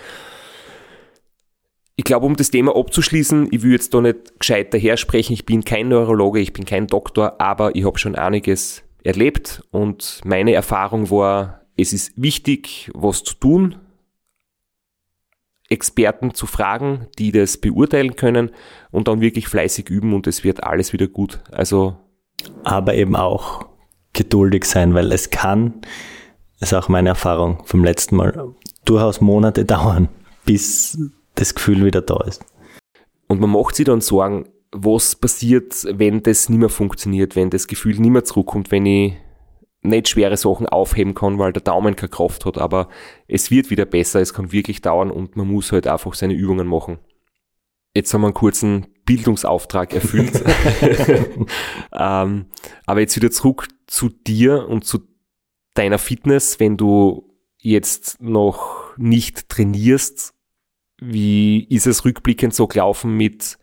ich 1.96 2.06
glaube, 2.06 2.26
um 2.26 2.36
das 2.36 2.50
Thema 2.50 2.76
abzuschließen, 2.76 3.50
ich 3.52 3.62
will 3.62 3.74
jetzt 3.74 3.94
da 3.94 4.02
nicht 4.02 4.40
gescheit 4.40 4.74
daher 4.74 4.98
sprechen, 4.98 5.34
ich 5.34 5.46
bin 5.46 5.64
kein 5.64 5.90
Neurologe, 5.90 6.40
ich 6.40 6.54
bin 6.54 6.66
kein 6.66 6.88
Doktor, 6.88 7.40
aber 7.40 7.76
ich 7.76 7.86
habe 7.86 8.00
schon 8.00 8.16
einiges 8.16 8.84
erlebt 9.04 9.64
und 9.72 10.22
meine 10.24 10.54
Erfahrung 10.54 11.10
war, 11.10 11.62
es 11.78 11.94
ist 11.94 12.14
wichtig, 12.16 12.92
was 12.94 13.24
zu 13.24 13.36
tun, 13.36 13.76
Experten 15.70 16.34
zu 16.34 16.48
fragen, 16.48 17.08
die 17.18 17.32
das 17.32 17.58
beurteilen 17.58 18.16
können 18.16 18.52
und 18.92 19.08
dann 19.08 19.22
wirklich 19.22 19.48
fleißig 19.48 19.90
üben 19.90 20.14
und 20.14 20.28
es 20.28 20.44
wird 20.44 20.64
alles 20.64 20.94
wieder 20.94 21.08
gut. 21.08 21.42
Also 21.52 21.98
aber 22.64 22.96
eben 22.96 23.16
auch 23.16 23.66
geduldig 24.14 24.66
sein, 24.66 24.94
weil 24.94 25.12
es 25.12 25.30
kann, 25.30 25.82
das 26.60 26.72
ist 26.72 26.78
auch 26.78 26.90
meine 26.90 27.10
Erfahrung 27.10 27.64
vom 27.66 27.84
letzten 27.84 28.16
Mal, 28.16 28.54
durchaus 28.86 29.22
Monate 29.22 29.66
dauern, 29.66 30.10
bis 30.46 30.98
das 31.36 31.56
Gefühl 31.56 31.86
wieder 31.86 32.02
da 32.02 32.22
ist. 32.26 32.44
Und 33.28 33.40
man 33.40 33.52
macht 33.52 33.76
sich 33.76 33.86
dann 33.86 34.02
Sorgen, 34.02 34.50
was 34.72 35.16
passiert, 35.16 35.86
wenn 35.90 36.22
das 36.22 36.50
nicht 36.50 36.60
mehr 36.60 36.70
funktioniert, 36.70 37.36
wenn 37.36 37.50
das 37.50 37.68
Gefühl 37.68 38.00
nicht 38.00 38.12
mehr 38.12 38.24
zurückkommt, 38.24 38.72
wenn 38.72 38.86
ich 38.86 39.14
nicht 39.82 40.10
schwere 40.10 40.38
Sachen 40.38 40.68
aufheben 40.68 41.16
kann, 41.16 41.40
weil 41.40 41.54
der 41.54 41.64
Daumen 41.64 41.96
keine 41.96 42.10
Kraft 42.10 42.46
hat, 42.46 42.58
aber 42.58 42.90
es 43.28 43.50
wird 43.50 43.70
wieder 43.70 43.86
besser, 43.86 44.20
es 44.20 44.34
kann 44.34 44.52
wirklich 44.52 44.82
dauern 44.82 45.10
und 45.10 45.38
man 45.38 45.48
muss 45.48 45.72
halt 45.72 45.88
einfach 45.88 46.14
seine 46.14 46.34
Übungen 46.34 46.68
machen. 46.68 47.00
Jetzt 47.96 48.14
haben 48.14 48.22
wir 48.22 48.28
einen 48.28 48.34
kurzen 48.34 48.88
Bildungsauftrag 49.06 49.94
erfüllt. 49.94 50.44
ähm, 51.94 52.46
aber 52.86 53.00
jetzt 53.00 53.16
wieder 53.16 53.32
zurück 53.32 53.68
zu 53.88 54.10
dir 54.10 54.68
und 54.68 54.86
zu 54.86 55.00
deiner 55.74 55.98
Fitness, 55.98 56.60
wenn 56.60 56.78
du 56.78 57.34
jetzt 57.58 58.22
noch 58.22 58.96
nicht 58.98 59.50
trainierst. 59.50 60.34
Wie 61.02 61.64
ist 61.70 61.88
es 61.88 62.04
rückblickend 62.04 62.54
so 62.54 62.68
gelaufen 62.68 63.16
mit 63.16 63.58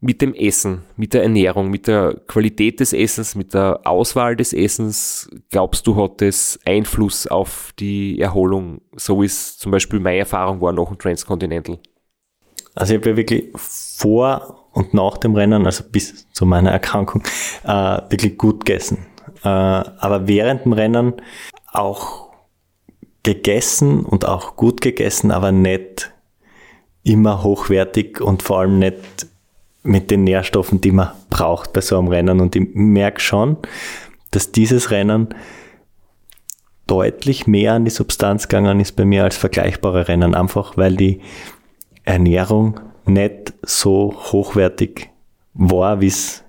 mit 0.00 0.20
dem 0.20 0.34
Essen, 0.34 0.82
mit 0.96 1.14
der 1.14 1.22
Ernährung, 1.22 1.70
mit 1.70 1.86
der 1.86 2.20
Qualität 2.26 2.80
des 2.80 2.92
Essens, 2.92 3.34
mit 3.34 3.54
der 3.54 3.80
Auswahl 3.84 4.36
des 4.36 4.52
Essens, 4.52 5.30
glaubst 5.50 5.86
du, 5.86 5.96
hat 5.96 6.20
das 6.20 6.58
Einfluss 6.64 7.26
auf 7.26 7.72
die 7.78 8.20
Erholung? 8.20 8.82
So 8.94 9.22
ist 9.22 9.58
zum 9.58 9.72
Beispiel 9.72 10.00
meine 10.00 10.18
Erfahrung 10.18 10.60
war 10.60 10.72
nach 10.72 10.88
dem 10.88 10.98
Transcontinental. 10.98 11.78
Also 12.74 12.92
ich 12.92 13.00
habe 13.00 13.10
ja 13.10 13.16
wirklich 13.16 13.44
vor 13.54 14.68
und 14.72 14.92
nach 14.92 15.16
dem 15.16 15.34
Rennen, 15.34 15.64
also 15.64 15.84
bis 15.90 16.30
zu 16.32 16.44
meiner 16.44 16.70
Erkrankung, 16.70 17.22
äh, 17.64 17.68
wirklich 18.10 18.36
gut 18.36 18.66
gegessen. 18.66 19.06
Äh, 19.42 19.48
aber 19.48 20.28
während 20.28 20.66
dem 20.66 20.74
Rennen 20.74 21.14
auch 21.72 22.26
gegessen 23.22 24.04
und 24.04 24.26
auch 24.26 24.56
gut 24.56 24.82
gegessen, 24.82 25.30
aber 25.30 25.52
nicht 25.52 26.12
immer 27.02 27.42
hochwertig 27.42 28.20
und 28.20 28.42
vor 28.42 28.60
allem 28.60 28.78
nicht 28.78 29.26
mit 29.86 30.10
den 30.10 30.24
Nährstoffen, 30.24 30.80
die 30.80 30.92
man 30.92 31.10
braucht 31.30 31.72
bei 31.72 31.80
so 31.80 31.98
einem 31.98 32.08
Rennen. 32.08 32.40
Und 32.40 32.56
ich 32.56 32.68
merke 32.74 33.20
schon, 33.20 33.56
dass 34.30 34.52
dieses 34.52 34.90
Rennen 34.90 35.28
deutlich 36.86 37.46
mehr 37.46 37.74
an 37.74 37.84
die 37.84 37.90
Substanz 37.90 38.48
gegangen 38.48 38.80
ist 38.80 38.92
bei 38.92 39.04
mir 39.04 39.24
als 39.24 39.36
vergleichbare 39.36 40.08
Rennen, 40.08 40.34
einfach 40.34 40.76
weil 40.76 40.96
die 40.96 41.20
Ernährung 42.04 42.80
nicht 43.06 43.54
so 43.62 44.14
hochwertig 44.32 45.10
war, 45.54 46.00
wie 46.00 46.08
es 46.08 46.44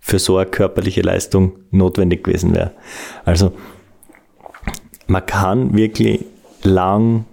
für 0.00 0.18
so 0.18 0.36
eine 0.36 0.50
körperliche 0.50 1.02
Leistung 1.02 1.52
notwendig 1.70 2.24
gewesen 2.24 2.54
wäre. 2.54 2.72
Also 3.24 3.52
man 5.06 5.24
kann 5.24 5.74
wirklich 5.76 6.24
lang 6.62 7.24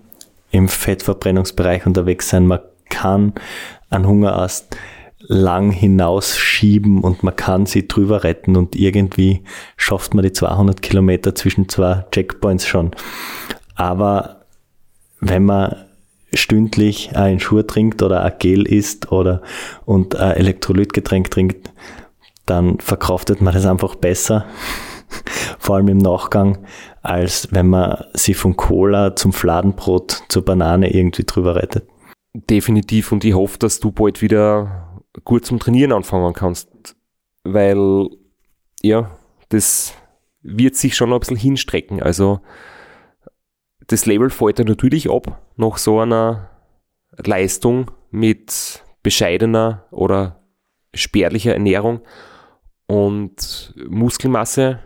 im 0.51 0.67
Fettverbrennungsbereich 0.67 1.85
unterwegs 1.85 2.29
sein, 2.29 2.45
man 2.45 2.59
kann 2.89 3.33
einen 3.89 4.07
Hungerast 4.07 4.75
lang 5.27 5.71
hinausschieben 5.71 7.01
und 7.01 7.23
man 7.23 7.35
kann 7.35 7.65
sie 7.65 7.87
drüber 7.87 8.23
retten 8.23 8.55
und 8.55 8.75
irgendwie 8.75 9.43
schafft 9.77 10.13
man 10.13 10.23
die 10.23 10.33
200 10.33 10.81
Kilometer 10.81 11.35
zwischen 11.35 11.69
zwei 11.69 12.05
Checkpoints 12.11 12.67
schon. 12.67 12.91
Aber 13.75 14.41
wenn 15.19 15.45
man 15.45 15.75
stündlich 16.33 17.15
ein 17.15 17.39
Schuh 17.39 17.61
trinkt 17.61 18.01
oder 18.01 18.23
ein 18.23 18.33
Gel 18.39 18.65
isst 18.67 19.11
oder 19.11 19.41
und 19.85 20.15
ein 20.15 20.31
Elektrolytgetränk 20.37 21.29
trinkt, 21.29 21.71
dann 22.45 22.79
verkraftet 22.79 23.41
man 23.41 23.53
das 23.53 23.65
einfach 23.65 23.95
besser, 23.95 24.45
vor 25.59 25.75
allem 25.75 25.89
im 25.89 25.97
Nachgang, 25.97 26.59
als 27.01 27.49
wenn 27.51 27.67
man 27.67 28.03
sie 28.13 28.33
von 28.33 28.55
Cola 28.55 29.15
zum 29.15 29.33
Fladenbrot 29.33 30.23
zur 30.29 30.45
Banane 30.45 30.93
irgendwie 30.93 31.23
drüber 31.25 31.55
rettet. 31.55 31.85
Definitiv 32.33 33.11
und 33.11 33.25
ich 33.25 33.33
hoffe, 33.33 33.59
dass 33.59 33.79
du 33.79 33.91
bald 33.91 34.21
wieder 34.21 34.90
gut 35.23 35.45
zum 35.45 35.59
Trainieren 35.59 35.91
anfangen 35.91 36.33
kannst, 36.33 36.95
weil 37.43 38.07
ja, 38.81 39.17
das 39.49 39.93
wird 40.41 40.75
sich 40.75 40.95
schon 40.95 41.13
ein 41.13 41.19
bisschen 41.19 41.37
hinstrecken. 41.37 42.01
Also 42.01 42.41
das 43.87 44.05
Label 44.05 44.29
fällt 44.29 44.59
ja 44.59 44.65
natürlich 44.65 45.09
ab 45.09 45.41
nach 45.57 45.77
so 45.77 45.99
einer 45.99 46.49
Leistung 47.17 47.91
mit 48.09 48.83
bescheidener 49.03 49.85
oder 49.91 50.43
spärlicher 50.93 51.53
Ernährung 51.53 52.01
und 52.87 53.73
Muskelmasse, 53.89 54.79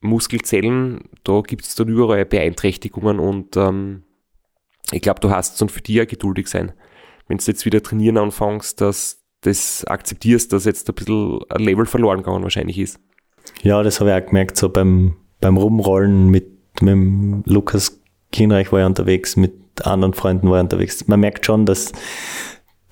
Muskelzellen, 0.00 1.08
da 1.24 1.40
gibt 1.40 1.64
es 1.64 1.74
dann 1.74 1.88
überall 1.88 2.24
Beeinträchtigungen 2.24 3.18
und 3.18 3.56
ähm, 3.56 4.04
ich 4.92 5.00
glaube, 5.00 5.20
du 5.20 5.30
hast 5.30 5.60
dann 5.60 5.68
für 5.68 5.80
dich 5.80 5.96
ja 5.96 6.04
geduldig 6.04 6.48
sein. 6.48 6.72
Wenn 7.26 7.38
du 7.38 7.44
jetzt 7.44 7.64
wieder 7.64 7.82
trainieren 7.82 8.18
anfängst, 8.18 8.80
dass 8.80 9.23
das 9.44 9.84
akzeptierst, 9.84 10.52
dass 10.52 10.64
jetzt 10.64 10.88
ein 10.88 10.94
bisschen 10.94 11.40
ein 11.50 11.60
Level 11.60 11.86
verloren 11.86 12.18
gegangen 12.18 12.42
wahrscheinlich 12.42 12.78
ist. 12.78 12.98
Ja, 13.62 13.82
das 13.82 14.00
habe 14.00 14.10
ich 14.10 14.16
auch 14.16 14.26
gemerkt, 14.26 14.56
so 14.56 14.68
beim, 14.68 15.16
beim 15.40 15.56
Rumrollen 15.56 16.28
mit, 16.28 16.80
mit 16.80 17.46
Lukas 17.46 18.00
Kienreich 18.32 18.72
war 18.72 18.80
ich 18.80 18.86
unterwegs, 18.86 19.36
mit 19.36 19.52
anderen 19.82 20.14
Freunden 20.14 20.50
war 20.50 20.58
ich 20.58 20.62
unterwegs. 20.62 21.06
Man 21.06 21.20
merkt 21.20 21.46
schon, 21.46 21.66
dass 21.66 21.92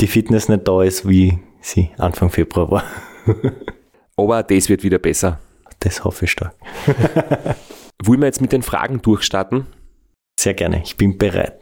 die 0.00 0.06
Fitness 0.06 0.48
nicht 0.48 0.68
da 0.68 0.82
ist, 0.82 1.08
wie 1.08 1.38
sie 1.60 1.90
Anfang 1.96 2.30
Februar 2.30 2.70
war. 2.70 2.84
Aber 4.16 4.42
das 4.42 4.68
wird 4.68 4.82
wieder 4.82 4.98
besser. 4.98 5.40
Das 5.80 6.04
hoffe 6.04 6.26
ich 6.26 6.32
stark. 6.32 6.54
Wollen 8.04 8.20
wir 8.20 8.26
jetzt 8.26 8.40
mit 8.40 8.52
den 8.52 8.62
Fragen 8.62 9.00
durchstarten? 9.00 9.66
Sehr 10.38 10.54
gerne, 10.54 10.82
ich 10.84 10.96
bin 10.96 11.18
bereit. 11.18 11.58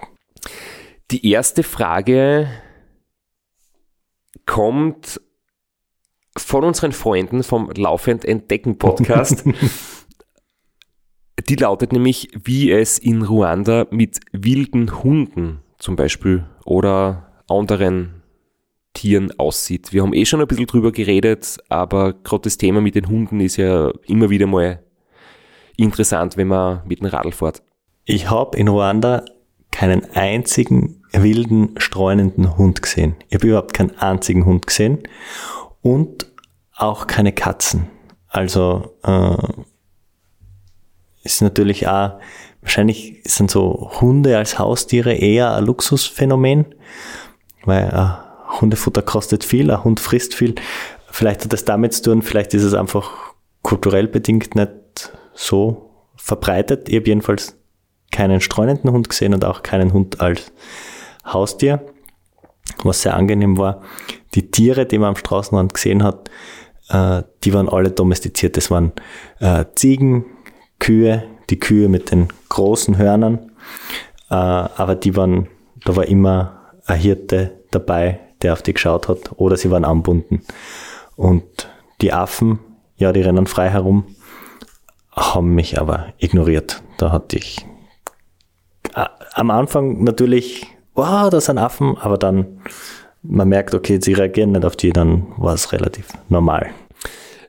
Die 1.11 1.30
erste 1.30 1.62
Frage 1.62 2.49
kommt 4.50 5.21
von 6.37 6.64
unseren 6.64 6.90
Freunden 6.90 7.45
vom 7.45 7.71
Laufend 7.71 8.25
Entdecken 8.25 8.78
Podcast. 8.78 9.45
Die 11.49 11.54
lautet 11.54 11.92
nämlich, 11.92 12.30
wie 12.35 12.73
es 12.73 12.99
in 12.99 13.23
Ruanda 13.23 13.87
mit 13.92 14.19
wilden 14.33 15.04
Hunden 15.04 15.61
zum 15.78 15.95
Beispiel 15.95 16.47
oder 16.64 17.30
anderen 17.49 18.23
Tieren 18.92 19.30
aussieht. 19.38 19.92
Wir 19.92 20.02
haben 20.02 20.14
eh 20.14 20.25
schon 20.25 20.40
ein 20.40 20.49
bisschen 20.49 20.66
drüber 20.66 20.90
geredet, 20.90 21.59
aber 21.69 22.12
gerade 22.12 22.42
das 22.42 22.59
Thema 22.59 22.80
mit 22.80 22.97
den 22.97 23.09
Hunden 23.09 23.38
ist 23.38 23.57
ja 23.57 23.92
immer 24.09 24.30
wieder 24.30 24.49
mal 24.49 24.83
interessant, 25.76 26.37
wenn 26.37 26.49
man 26.49 26.83
mit 26.88 26.99
dem 26.99 27.07
Radl 27.07 27.30
fährt. 27.30 27.62
Ich 28.04 28.28
habe 28.28 28.59
in 28.59 28.66
Ruanda 28.66 29.25
keinen 29.71 30.11
einzigen 30.11 31.00
wilden, 31.12 31.75
streunenden 31.79 32.57
Hund 32.57 32.83
gesehen. 32.83 33.17
Ich 33.29 33.35
habe 33.35 33.49
überhaupt 33.49 33.75
keinen 33.75 33.97
einzigen 33.99 34.45
Hund 34.45 34.67
gesehen 34.67 35.00
und 35.83 36.26
auch 36.76 37.07
keine 37.07 37.33
Katzen. 37.33 37.88
Also 38.29 38.97
äh, 39.02 39.37
ist 41.23 41.43
natürlich 41.43 41.88
auch, 41.88 42.21
wahrscheinlich 42.62 43.21
sind 43.25 43.50
so 43.50 43.90
Hunde 44.00 44.37
als 44.38 44.59
Haustiere 44.59 45.12
eher 45.12 45.55
ein 45.55 45.64
Luxusphänomen, 45.64 46.67
weil 47.64 47.88
äh, 47.88 48.61
Hundefutter 48.61 49.02
kostet 49.02 49.45
viel, 49.45 49.71
ein 49.71 49.85
Hund 49.85 50.00
frisst 50.00 50.35
viel. 50.35 50.55
vielleicht 51.11 51.45
hat 51.45 51.52
das 51.52 51.64
damit 51.64 51.93
zu 51.93 52.02
tun, 52.02 52.23
vielleicht 52.23 52.55
ist 52.55 52.62
es 52.62 52.75
einfach 52.75 53.35
kulturell 53.62 54.09
bedingt 54.09 54.55
nicht 54.55 54.71
so 55.35 55.90
verbreitet. 56.17 56.88
Ich 56.88 56.97
habe 56.97 57.07
jedenfalls 57.07 57.57
keinen 58.11 58.40
streunenden 58.40 58.90
Hund 58.93 59.09
gesehen 59.09 59.35
und 59.35 59.45
auch 59.45 59.62
keinen 59.62 59.93
Hund 59.93 60.21
als 60.21 60.52
Haustier, 61.33 61.85
was 62.85 63.03
sehr 63.03 63.15
angenehm 63.15 63.59
war. 63.59 63.83
Die 64.35 64.51
Tiere, 64.51 64.87
die 64.87 64.99
man 64.99 65.11
am 65.11 65.17
Straßenrand 65.17 65.75
gesehen 65.75 66.03
hat, 66.03 66.31
äh, 66.89 67.23
die 67.45 67.53
waren 67.55 67.69
alle 67.69 67.91
domestiziert. 67.91 68.57
Das 68.57 68.71
waren 68.71 68.93
äh, 69.39 69.65
Ziegen, 69.75 70.25
Kühe, 70.79 71.25
die 71.51 71.59
Kühe 71.59 71.89
mit 71.89 72.11
den 72.11 72.29
großen 72.49 72.97
Hörnern, 72.97 73.51
äh, 74.31 74.35
aber 74.35 74.95
die 74.95 75.17
waren, 75.17 75.49
da 75.85 75.97
war 75.97 76.07
immer 76.07 76.73
ein 76.87 76.99
Hirte 76.99 77.61
dabei, 77.71 78.21
der 78.43 78.55
auf 78.55 78.63
die 78.63 78.73
geschaut 78.73 79.09
hat, 79.09 79.33
oder 79.37 79.57
sie 79.57 79.71
waren 79.71 79.85
anbunden. 79.85 80.43
Und 81.17 81.69
die 82.01 82.13
Affen, 82.13 82.59
ja, 82.97 83.13
die 83.13 83.21
rennen 83.21 83.47
frei 83.47 83.69
herum, 83.69 84.17
haben 85.13 85.55
mich 85.55 85.79
aber 85.79 86.15
ignoriert. 86.19 86.83
Da 86.99 87.13
hatte 87.13 87.37
ich 87.37 87.67
äh, 88.95 89.07
am 89.35 89.51
Anfang 89.51 90.03
natürlich, 90.03 90.67
wow, 91.00 91.30
das 91.30 91.47
sind 91.47 91.59
Affen, 91.59 91.97
aber 91.99 92.19
dann 92.19 92.61
man 93.23 93.49
merkt, 93.49 93.75
okay, 93.75 93.99
sie 94.00 94.12
reagieren 94.12 94.52
nicht 94.52 94.64
auf 94.64 94.76
die, 94.76 94.92
dann 94.92 95.26
war 95.37 95.54
es 95.54 95.73
relativ 95.73 96.09
normal. 96.28 96.71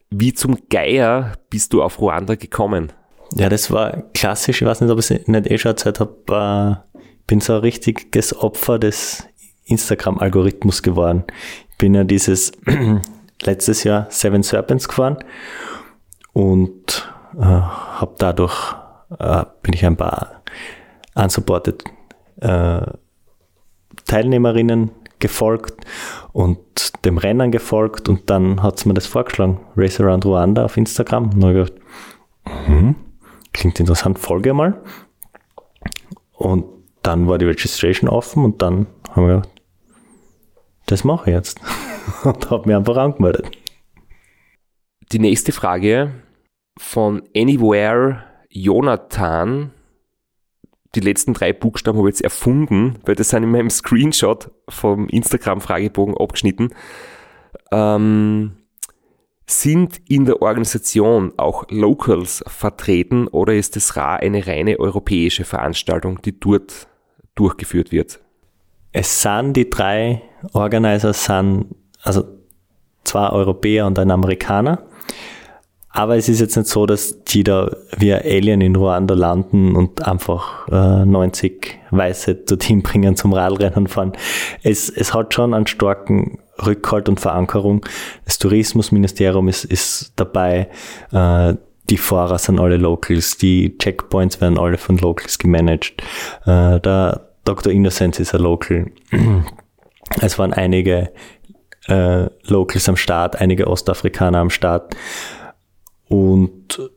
Wie 0.09 0.33
zum 0.33 0.57
Geier 0.69 1.33
bist 1.49 1.73
du 1.73 1.81
auf 1.81 1.99
Ruanda 1.99 2.35
gekommen? 2.35 2.91
Ja, 3.35 3.47
das 3.47 3.71
war 3.71 4.03
klassisch. 4.13 4.61
Ich 4.61 4.67
weiß 4.67 4.81
nicht, 4.81 4.89
ob 4.91 4.99
ich 4.99 5.09
es 5.09 5.27
nicht 5.27 5.49
eh 5.49 5.57
schon 5.57 5.71
erzählt 5.71 6.01
habe. 6.01 6.81
Äh, 6.97 6.99
bin 7.27 7.39
so 7.39 7.53
ein 7.53 7.59
richtiges 7.59 8.37
Opfer 8.37 8.77
des 8.77 9.25
Instagram-Algorithmus 9.65 10.83
geworden. 10.83 11.23
Ich 11.71 11.77
bin 11.77 11.95
ja 11.95 12.03
dieses 12.03 12.51
letztes 13.41 13.85
Jahr 13.85 14.07
Seven 14.09 14.43
Serpents 14.43 14.89
gefahren 14.89 15.17
und 16.33 17.09
äh, 17.37 17.43
habe 17.43 18.15
dadurch 18.17 18.75
äh, 19.17 19.45
bin 19.61 19.73
ich 19.73 19.85
ein 19.85 19.95
paar 19.95 20.41
unsupported 21.15 21.85
äh, 22.41 22.81
Teilnehmerinnen 24.11 24.91
gefolgt 25.19 25.85
und 26.33 26.59
dem 27.05 27.17
Rennen 27.17 27.49
gefolgt 27.49 28.09
und 28.09 28.29
dann 28.29 28.61
hat 28.61 28.77
es 28.77 28.85
mir 28.85 28.93
das 28.93 29.07
vorgeschlagen, 29.07 29.61
Race 29.77 30.01
Around 30.01 30.25
Rwanda 30.25 30.65
auf 30.65 30.75
Instagram. 30.75 31.29
Und 31.29 31.53
gedacht, 31.53 31.73
mhm, 32.67 32.95
klingt 33.53 33.79
interessant, 33.79 34.19
folge 34.19 34.53
mal. 34.53 34.81
Und 36.33 36.65
dann 37.03 37.29
war 37.29 37.37
die 37.37 37.45
Registration 37.45 38.09
offen 38.09 38.43
und 38.43 38.61
dann 38.61 38.87
haben 39.11 39.27
wir 39.27 39.35
gedacht, 39.35 39.61
das 40.87 41.05
mache 41.05 41.29
ich 41.29 41.35
jetzt. 41.35 41.61
und 42.25 42.49
habe 42.49 42.67
mir 42.67 42.75
einfach 42.75 42.97
angemeldet. 42.97 43.49
Die 45.13 45.19
nächste 45.19 45.53
Frage 45.53 46.11
von 46.77 47.23
Anywhere 47.33 48.25
Jonathan 48.49 49.71
die 50.95 50.99
letzten 50.99 51.33
drei 51.33 51.53
Buchstaben 51.53 51.97
habe 51.97 52.09
ich 52.09 52.15
jetzt 52.15 52.23
erfunden, 52.23 52.99
weil 53.05 53.15
das 53.15 53.29
sind 53.29 53.43
in 53.43 53.51
meinem 53.51 53.69
Screenshot 53.69 54.51
vom 54.67 55.07
Instagram-Fragebogen 55.07 56.17
abgeschnitten. 56.17 56.73
Ähm, 57.71 58.57
sind 59.45 60.01
in 60.07 60.25
der 60.25 60.41
Organisation 60.41 61.33
auch 61.37 61.65
Locals 61.69 62.43
vertreten 62.47 63.27
oder 63.27 63.53
ist 63.53 63.75
das 63.75 63.95
RA 63.97 64.15
eine 64.15 64.47
reine 64.47 64.79
europäische 64.79 65.43
Veranstaltung, 65.43 66.21
die 66.21 66.39
dort 66.39 66.87
durchgeführt 67.35 67.91
wird? 67.91 68.19
Es 68.93 69.21
sind 69.21 69.53
die 69.53 69.69
drei 69.69 70.21
Organizer, 70.53 71.13
sind 71.13 71.67
also 72.03 72.23
zwei 73.03 73.29
Europäer 73.29 73.87
und 73.87 73.97
ein 73.99 74.11
Amerikaner. 74.11 74.83
Aber 75.93 76.15
es 76.15 76.29
ist 76.29 76.39
jetzt 76.39 76.55
nicht 76.55 76.69
so, 76.69 76.85
dass 76.85 77.23
die 77.25 77.43
da 77.43 77.69
wie 77.97 78.13
ein 78.13 78.21
Alien 78.23 78.61
in 78.61 78.75
Ruanda 78.75 79.13
landen 79.13 79.75
und 79.75 80.07
einfach 80.07 80.67
äh, 80.69 81.05
90 81.05 81.79
Weiße 81.91 82.35
dorthin 82.35 82.81
bringen 82.83 83.15
zum 83.15 83.33
Radrennen 83.33 83.87
fahren. 83.87 84.13
Es, 84.63 84.89
es 84.89 85.13
hat 85.13 85.33
schon 85.33 85.53
einen 85.53 85.67
starken 85.67 86.39
Rückhalt 86.65 87.09
und 87.09 87.19
Verankerung. 87.19 87.85
Das 88.25 88.37
Tourismusministerium 88.37 89.47
ist, 89.49 89.65
ist 89.65 90.13
dabei. 90.15 90.69
Äh, 91.11 91.55
die 91.89 91.97
Fahrer 91.97 92.37
sind 92.37 92.59
alle 92.59 92.77
Locals. 92.77 93.37
Die 93.37 93.77
Checkpoints 93.77 94.39
werden 94.39 94.57
alle 94.57 94.77
von 94.77 94.97
Locals 94.97 95.39
gemanagt. 95.39 96.01
Äh, 96.45 96.79
der 96.79 97.27
Dr. 97.43 97.73
Innocence 97.73 98.19
ist 98.19 98.33
ein 98.33 98.41
Local. 98.41 98.85
Es 100.19 100.37
waren 100.37 100.51
einige 100.51 101.13
äh, 101.87 102.25
Locals 102.43 102.89
am 102.89 102.97
Start, 102.97 103.39
einige 103.39 103.67
Ostafrikaner 103.67 104.39
am 104.39 104.49
Start 104.49 104.93
und 106.11 106.91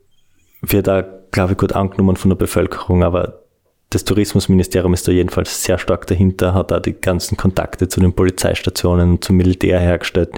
wird 0.61 0.89
da, 0.89 1.03
glaube 1.31 1.53
ich, 1.53 1.59
gut 1.59 1.73
angenommen 1.73 2.17
von 2.17 2.31
der 2.31 2.37
Bevölkerung, 2.37 3.05
aber 3.05 3.45
das 3.91 4.05
Tourismusministerium 4.05 4.93
ist 4.93 5.07
da 5.07 5.13
jedenfalls 5.13 5.63
sehr 5.63 5.79
stark 5.79 6.09
dahinter, 6.09 6.53
hat 6.53 6.73
da 6.73 6.81
die 6.81 6.95
ganzen 6.95 7.37
Kontakte 7.37 7.87
zu 7.87 8.01
den 8.01 8.13
Polizeistationen 8.13 9.13
und 9.13 9.25
zum 9.25 9.37
Militär 9.37 9.79
hergestellt, 9.79 10.31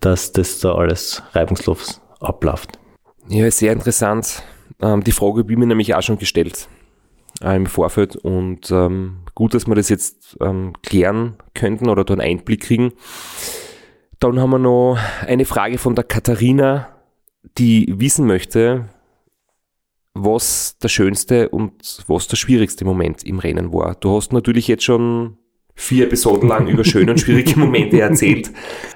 dass 0.00 0.32
das 0.32 0.60
da 0.60 0.74
alles 0.74 1.22
reibungslos 1.32 2.00
abläuft. 2.20 2.78
Ja, 3.28 3.50
sehr 3.50 3.72
interessant. 3.72 4.42
Ähm, 4.80 5.04
die 5.04 5.12
Frage 5.12 5.40
habe 5.40 5.52
ich 5.52 5.58
mir 5.58 5.66
nämlich 5.66 5.94
auch 5.94 6.02
schon 6.02 6.18
gestellt 6.18 6.68
äh, 7.42 7.54
im 7.54 7.66
Vorfeld 7.66 8.16
und 8.16 8.70
ähm, 8.70 9.18
gut, 9.34 9.52
dass 9.52 9.66
wir 9.66 9.74
das 9.74 9.90
jetzt 9.90 10.38
ähm, 10.40 10.72
klären 10.82 11.34
könnten 11.54 11.90
oder 11.90 12.02
da 12.04 12.14
einen 12.14 12.22
Einblick 12.22 12.62
kriegen. 12.62 12.92
Dann 14.20 14.40
haben 14.40 14.50
wir 14.50 14.58
noch 14.58 14.98
eine 15.26 15.44
Frage 15.44 15.76
von 15.76 15.94
der 15.94 16.04
Katharina 16.04 16.95
die 17.58 17.92
wissen 17.98 18.26
möchte, 18.26 18.88
was 20.14 20.78
der 20.78 20.88
schönste 20.88 21.48
und 21.50 22.04
was 22.06 22.28
der 22.28 22.36
schwierigste 22.36 22.84
Moment 22.84 23.22
im 23.24 23.38
Rennen 23.38 23.72
war. 23.72 23.94
Du 23.96 24.16
hast 24.16 24.32
natürlich 24.32 24.66
jetzt 24.68 24.84
schon 24.84 25.36
vier 25.74 26.04
Episoden 26.06 26.48
lang 26.48 26.68
über 26.68 26.84
schöne 26.84 27.12
und 27.12 27.20
schwierige 27.20 27.58
Momente 27.58 28.00
erzählt, 28.00 28.50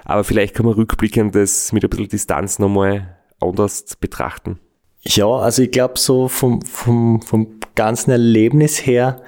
aber 0.04 0.24
vielleicht 0.24 0.54
kann 0.54 0.66
man 0.66 0.74
rückblickend 0.74 1.34
das 1.34 1.72
mit 1.72 1.84
ein 1.84 1.90
bisschen 1.90 2.08
Distanz 2.08 2.58
nochmal 2.58 3.18
anders 3.38 3.96
betrachten. 3.96 4.58
Ja, 5.02 5.26
also 5.26 5.62
ich 5.62 5.70
glaube 5.70 5.98
so 5.98 6.28
vom, 6.28 6.62
vom, 6.62 7.22
vom 7.22 7.60
ganzen 7.74 8.10
Erlebnis 8.10 8.84
her 8.86 9.22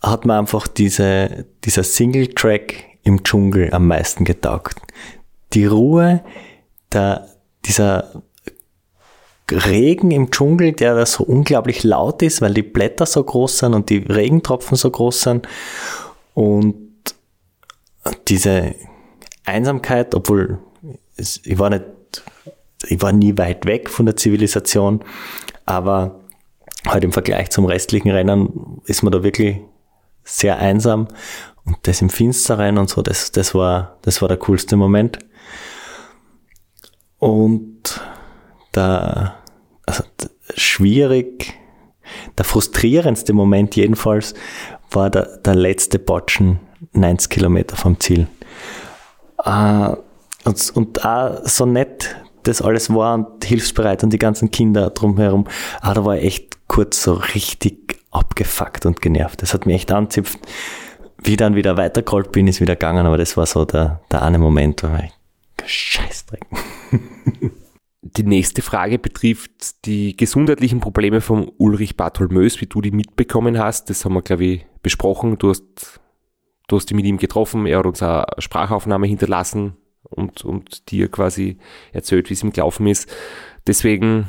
hat 0.00 0.24
man 0.24 0.40
einfach 0.40 0.68
diese, 0.68 1.46
dieser 1.64 1.82
Single-Track 1.82 2.84
im 3.02 3.22
Dschungel 3.24 3.72
am 3.72 3.86
meisten 3.86 4.24
getaugt. 4.24 4.80
Die 5.52 5.66
Ruhe, 5.66 6.22
der, 6.92 7.28
dieser 7.64 8.22
Regen 9.50 10.10
im 10.10 10.30
Dschungel, 10.30 10.72
der 10.72 10.94
da 10.94 11.06
so 11.06 11.24
unglaublich 11.24 11.84
laut 11.84 12.22
ist, 12.22 12.40
weil 12.40 12.54
die 12.54 12.62
Blätter 12.62 13.06
so 13.06 13.22
groß 13.22 13.58
sind 13.58 13.74
und 13.74 13.90
die 13.90 13.98
Regentropfen 13.98 14.76
so 14.76 14.90
groß 14.90 15.20
sind. 15.22 15.48
Und 16.34 16.74
diese 18.28 18.74
Einsamkeit, 19.44 20.14
obwohl 20.14 20.58
ich 21.16 21.58
war 21.58 21.70
nicht, 21.70 21.84
ich 22.86 23.02
war 23.02 23.12
nie 23.12 23.36
weit 23.36 23.64
weg 23.66 23.90
von 23.90 24.06
der 24.06 24.16
Zivilisation, 24.16 25.04
aber 25.66 26.20
halt 26.86 27.04
im 27.04 27.12
Vergleich 27.12 27.50
zum 27.50 27.64
restlichen 27.64 28.10
Rennen 28.10 28.80
ist 28.84 29.02
man 29.02 29.12
da 29.12 29.22
wirklich 29.22 29.58
sehr 30.22 30.58
einsam 30.58 31.08
und 31.64 31.76
das 31.82 32.00
im 32.02 32.10
Finsteren 32.10 32.78
und 32.78 32.88
so, 32.88 33.02
das, 33.02 33.32
das 33.32 33.54
war, 33.54 33.98
das 34.02 34.22
war 34.22 34.28
der 34.28 34.36
coolste 34.36 34.76
Moment. 34.76 35.18
Und 37.18 38.00
also 38.78 39.37
schwierig, 40.58 41.54
der 42.36 42.44
frustrierendste 42.44 43.32
Moment 43.32 43.76
jedenfalls 43.76 44.34
war 44.90 45.10
der, 45.10 45.38
der 45.38 45.54
letzte 45.54 45.98
Botschen 45.98 46.60
90 46.92 47.30
Kilometer 47.30 47.76
vom 47.76 47.98
Ziel. 48.00 48.26
Äh, 49.44 49.90
und, 50.44 50.70
und 50.74 51.04
auch 51.04 51.40
so 51.44 51.66
nett 51.66 52.16
das 52.44 52.62
alles 52.62 52.92
war 52.92 53.14
und 53.14 53.44
hilfsbereit 53.44 54.02
und 54.04 54.12
die 54.12 54.18
ganzen 54.18 54.50
Kinder 54.50 54.90
drumherum. 54.90 55.46
Ah, 55.80 55.94
da 55.94 56.04
war 56.04 56.16
ich 56.16 56.24
echt 56.24 56.68
kurz 56.68 57.02
so 57.02 57.14
richtig 57.14 57.98
abgefuckt 58.10 58.86
und 58.86 59.02
genervt. 59.02 59.42
Das 59.42 59.52
hat 59.52 59.66
mich 59.66 59.76
echt 59.76 59.92
anzipft. 59.92 60.38
Wie 61.22 61.36
dann 61.36 61.56
wieder 61.56 61.76
weitergerollt 61.76 62.32
bin, 62.32 62.46
ist 62.46 62.60
wieder 62.60 62.76
gegangen, 62.76 63.04
aber 63.04 63.18
das 63.18 63.36
war 63.36 63.44
so 63.44 63.64
der, 63.64 64.00
der 64.10 64.22
eine 64.22 64.38
Moment, 64.38 64.82
wo 64.82 64.88
ich 65.02 65.12
Scheißdreck. 65.66 66.46
Die 68.02 68.22
nächste 68.22 68.62
Frage 68.62 68.98
betrifft 68.98 69.84
die 69.84 70.16
gesundheitlichen 70.16 70.78
Probleme 70.78 71.20
von 71.20 71.50
Ulrich 71.58 71.96
Bartholmös, 71.96 72.60
wie 72.60 72.66
du 72.66 72.80
die 72.80 72.92
mitbekommen 72.92 73.58
hast. 73.58 73.90
Das 73.90 74.04
haben 74.04 74.14
wir, 74.14 74.22
glaube 74.22 74.44
ich, 74.44 74.66
besprochen. 74.82 75.36
Du 75.38 75.50
hast, 75.50 76.00
du 76.68 76.76
hast 76.76 76.88
dich 76.88 76.96
mit 76.96 77.06
ihm 77.06 77.16
getroffen. 77.16 77.66
Er 77.66 77.78
hat 77.78 77.86
uns 77.86 78.02
eine 78.02 78.26
Sprachaufnahme 78.38 79.08
hinterlassen 79.08 79.76
und, 80.04 80.44
und 80.44 80.90
dir 80.92 81.08
quasi 81.10 81.58
erzählt, 81.92 82.30
wie 82.30 82.34
es 82.34 82.42
ihm 82.44 82.52
gelaufen 82.52 82.86
ist. 82.86 83.10
Deswegen 83.66 84.28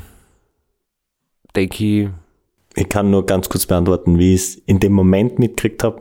denke 1.54 1.84
ich. 1.84 2.08
Ich 2.74 2.88
kann 2.88 3.10
nur 3.10 3.24
ganz 3.24 3.48
kurz 3.48 3.66
beantworten, 3.66 4.18
wie 4.18 4.34
ich 4.34 4.40
es 4.40 4.54
in 4.56 4.80
dem 4.80 4.92
Moment 4.92 5.38
mitgekriegt 5.38 5.84
habe. 5.84 6.00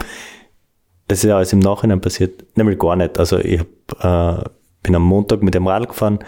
Das 1.07 1.19
ist 1.19 1.29
ja 1.29 1.37
alles 1.37 1.53
im 1.53 1.59
Nachhinein 1.59 2.01
passiert. 2.01 2.45
Nämlich 2.57 2.79
gar 2.79 2.95
nicht. 2.95 3.19
Also 3.19 3.37
ich 3.37 3.59
habe 3.59 4.51
bin 4.81 4.95
am 4.95 5.03
Montag 5.03 5.43
mit 5.43 5.53
dem 5.53 5.67
Radl 5.67 5.87
gefahren. 5.87 6.19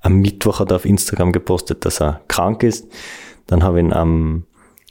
Am 0.00 0.16
Mittwoch 0.16 0.60
hat 0.60 0.70
er 0.70 0.76
auf 0.76 0.84
Instagram 0.84 1.32
gepostet, 1.32 1.84
dass 1.84 2.00
er 2.00 2.22
krank 2.28 2.62
ist. 2.62 2.90
Dann 3.46 3.62
habe 3.62 3.78
ich 3.78 3.84
ihn 3.84 3.92
am 3.92 4.46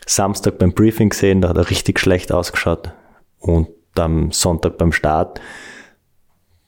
Samstag 0.06 0.58
beim 0.58 0.74
Briefing 0.74 1.10
gesehen, 1.10 1.42
da 1.42 1.50
hat 1.50 1.58
er 1.58 1.70
richtig 1.70 2.00
schlecht 2.00 2.32
ausgeschaut. 2.32 2.94
Und 3.40 3.70
am 3.96 4.32
Sonntag 4.32 4.78
beim 4.78 4.92
Start, 4.92 5.42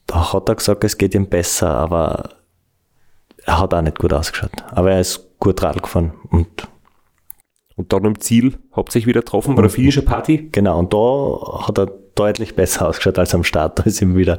da 0.08 0.34
hat 0.34 0.49
er 0.49 0.56
gesagt, 0.56 0.84
es 0.84 0.97
geht 0.97 1.15
ihm 1.15 1.27
besser, 1.27 1.69
aber 1.69 2.30
er 3.45 3.60
hat 3.60 3.73
auch 3.73 3.82
nicht 3.82 3.99
gut 3.99 4.13
ausgeschaut. 4.13 4.51
Aber 4.71 4.91
er 4.91 4.99
ist 4.99 5.39
gut 5.39 5.62
Radl 5.63 5.82
gefahren 5.82 6.13
und 6.30 6.67
und 7.75 7.93
dann 7.93 8.06
im 8.06 8.19
Ziel 8.19 8.60
hauptsächlich 8.75 9.08
wieder 9.08 9.21
getroffen 9.21 9.56
bei 9.56 9.62
der 9.62 9.71
finnischer 9.71 10.04
Party? 10.04 10.49
Genau, 10.51 10.77
und 10.77 10.93
da 10.93 11.67
hat 11.67 11.80
er 11.80 11.88
deutlich 12.13 12.56
besser 12.56 12.88
ausgeschaut 12.88 13.17
als 13.17 13.34
am 13.34 13.43
Start. 13.43 13.80
Da 13.80 13.84
ist 13.84 14.01
ihm 14.01 14.15
wieder 14.15 14.38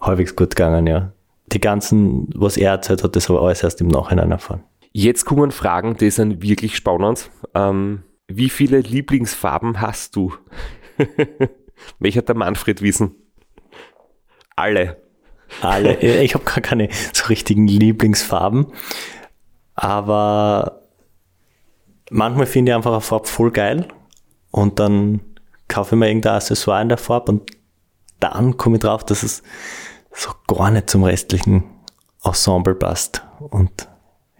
halbwegs 0.00 0.36
gut 0.36 0.50
gegangen, 0.50 0.86
ja. 0.86 1.12
Die 1.52 1.60
ganzen, 1.60 2.28
was 2.34 2.56
er 2.56 2.72
erzählt 2.72 3.04
hat, 3.04 3.16
das 3.16 3.28
habe 3.28 3.38
ich 3.38 3.44
alles 3.44 3.62
erst 3.62 3.80
im 3.80 3.88
Nachhinein 3.88 4.30
erfahren. 4.30 4.64
Jetzt 4.92 5.24
kommen 5.24 5.50
Fragen, 5.50 5.96
die 5.96 6.10
sind 6.10 6.42
wirklich 6.42 6.76
spannend. 6.76 7.30
Ähm, 7.54 8.02
wie 8.28 8.48
viele 8.48 8.80
Lieblingsfarben 8.80 9.80
hast 9.80 10.16
du? 10.16 10.32
Welcher 11.98 12.22
der 12.22 12.36
Manfred 12.36 12.80
wissen? 12.80 13.14
Alle. 14.56 15.02
Alle. 15.60 15.98
Ich 16.22 16.34
habe 16.34 16.44
gar 16.44 16.60
keine 16.60 16.88
so 17.12 17.26
richtigen 17.26 17.66
Lieblingsfarben. 17.66 18.66
Aber 19.74 20.82
manchmal 22.10 22.46
finde 22.46 22.72
ich 22.72 22.76
einfach 22.76 22.92
eine 22.92 23.00
Farbe 23.00 23.28
voll 23.28 23.50
geil 23.50 23.88
und 24.50 24.78
dann 24.78 25.20
kaufe 25.68 25.94
ich 25.94 25.98
mir 25.98 26.08
irgendein 26.08 26.36
Accessoire 26.36 26.82
in 26.82 26.88
der 26.88 26.98
Farbe 26.98 27.32
und 27.32 27.50
dann 28.20 28.56
komme 28.56 28.76
ich 28.76 28.82
drauf, 28.82 29.04
dass 29.04 29.22
es 29.22 29.42
so 30.14 30.30
gar 30.46 30.70
nicht 30.70 30.90
zum 30.90 31.04
restlichen 31.04 31.64
Ensemble 32.24 32.74
passt. 32.74 33.22
Und 33.50 33.88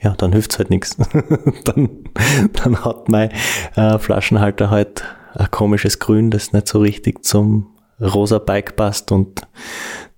ja, 0.01 0.15
dann 0.17 0.33
hilft 0.33 0.53
es 0.53 0.59
halt 0.59 0.71
nichts. 0.71 0.97
dann, 1.65 2.05
dann 2.53 2.85
hat 2.85 3.09
mein 3.09 3.31
äh, 3.77 3.99
Flaschenhalter 3.99 4.71
halt 4.71 5.05
ein 5.35 5.51
komisches 5.51 5.99
Grün, 5.99 6.31
das 6.31 6.53
nicht 6.53 6.69
so 6.69 6.81
richtig 6.81 7.25
zum 7.25 7.75
rosa 8.01 8.39
Bike 8.39 8.77
passt 8.77 9.13
und 9.13 9.43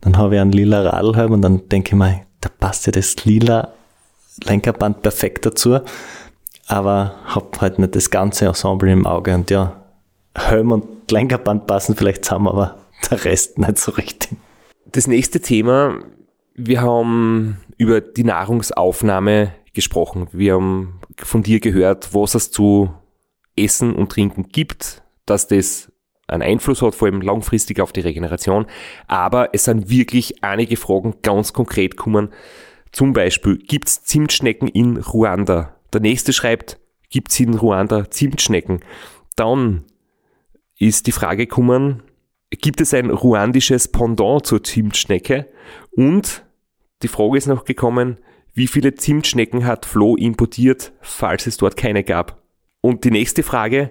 dann 0.01 0.17
habe 0.17 0.37
ich 0.37 0.41
einen 0.41 0.53
lila 0.53 0.83
Radlhelm 0.83 1.33
und 1.33 1.43
dann 1.43 1.69
denke 1.69 1.91
ich 1.91 1.95
mir, 1.95 2.23
da 2.41 2.49
passt 2.49 2.87
ja 2.87 2.93
das 2.93 3.25
lila 3.25 3.73
Lenkerband 4.45 5.03
perfekt 5.03 5.47
dazu, 5.47 5.81
aber 6.67 7.15
habe 7.27 7.61
halt 7.61 7.79
nicht 7.79 7.97
das 7.97 8.11
ganze 8.11 8.47
Ensemble 8.47 8.91
im 8.91 9.07
Auge 9.07 9.35
und 9.35 9.51
ja, 9.51 9.83
Helm 10.37 10.73
und 10.73 11.11
Lenkerband 11.11 11.67
passen 11.67 11.97
vielleicht 11.97 12.25
zusammen, 12.25 12.49
aber 12.49 12.77
der 13.11 13.25
Rest 13.25 13.59
nicht 13.59 13.79
so 13.79 13.93
richtig. 13.93 14.37
Das 14.97 15.07
nächste 15.07 15.41
Thema, 15.43 16.01
wir 16.55 16.81
haben 16.81 17.59
über 17.77 18.01
die 18.01 18.25
Nahrungsaufnahme 18.25 19.53
gesprochen. 19.75 20.29
Wir 20.33 20.55
haben 20.55 21.03
von 21.19 21.43
dir 21.43 21.61
gehört, 21.61 22.15
was 22.15 22.35
es 22.35 22.51
zu 22.51 22.95
essen 23.57 23.95
und 23.95 24.11
trinken 24.11 24.49
gibt, 24.49 25.03
dass 25.27 25.49
das 25.49 25.93
einen 26.29 26.41
Einfluss 26.41 26.81
hat, 26.81 26.95
vor 26.95 27.09
allem 27.09 27.21
langfristig 27.21 27.79
auf 27.79 27.93
die 27.93 28.01
Regeneration. 28.01 28.65
Aber 29.07 29.51
es 29.53 29.65
sind 29.65 29.91
wirklich 29.91 30.43
einige 30.43 30.79
Fragen 30.79 31.17
ganz 31.21 31.53
konkret 31.53 31.99
gekommen. 31.99 32.31
Zum 32.91 33.13
Beispiel, 33.13 33.59
gibt 33.59 33.89
es 33.89 34.03
Zimtschnecken 34.03 34.67
in 34.67 34.97
Ruanda? 34.97 35.77
Der 35.93 36.01
nächste 36.01 36.33
schreibt, 36.33 36.81
gibt 37.11 37.33
es 37.33 37.39
in 37.39 37.53
Ruanda 37.53 38.11
Zimtschnecken? 38.11 38.81
Dann 39.37 39.85
ist 40.79 41.07
die 41.07 41.13
Frage 41.13 41.47
gekommen, 41.47 42.03
gibt 42.51 42.81
es 42.81 42.95
ein 42.95 43.11
ruandisches 43.11 43.89
Pendant 43.89 44.47
zur 44.47 44.63
Zimtschnecke? 44.63 45.47
Und 45.93 46.45
die 47.03 47.09
Frage 47.09 47.37
ist 47.37 47.47
noch 47.47 47.65
gekommen, 47.65 48.19
wie 48.55 48.67
viele 48.67 48.95
Zimtschnecken 48.95 49.67
hat 49.67 49.85
Flo 49.85 50.17
importiert, 50.17 50.93
falls 51.03 51.47
es 51.47 51.59
dort 51.59 51.77
keine 51.77 52.05
gab? 52.05 52.43
Und 52.81 53.05
die 53.05 53.11
nächste 53.11 53.43
Frage, 53.43 53.91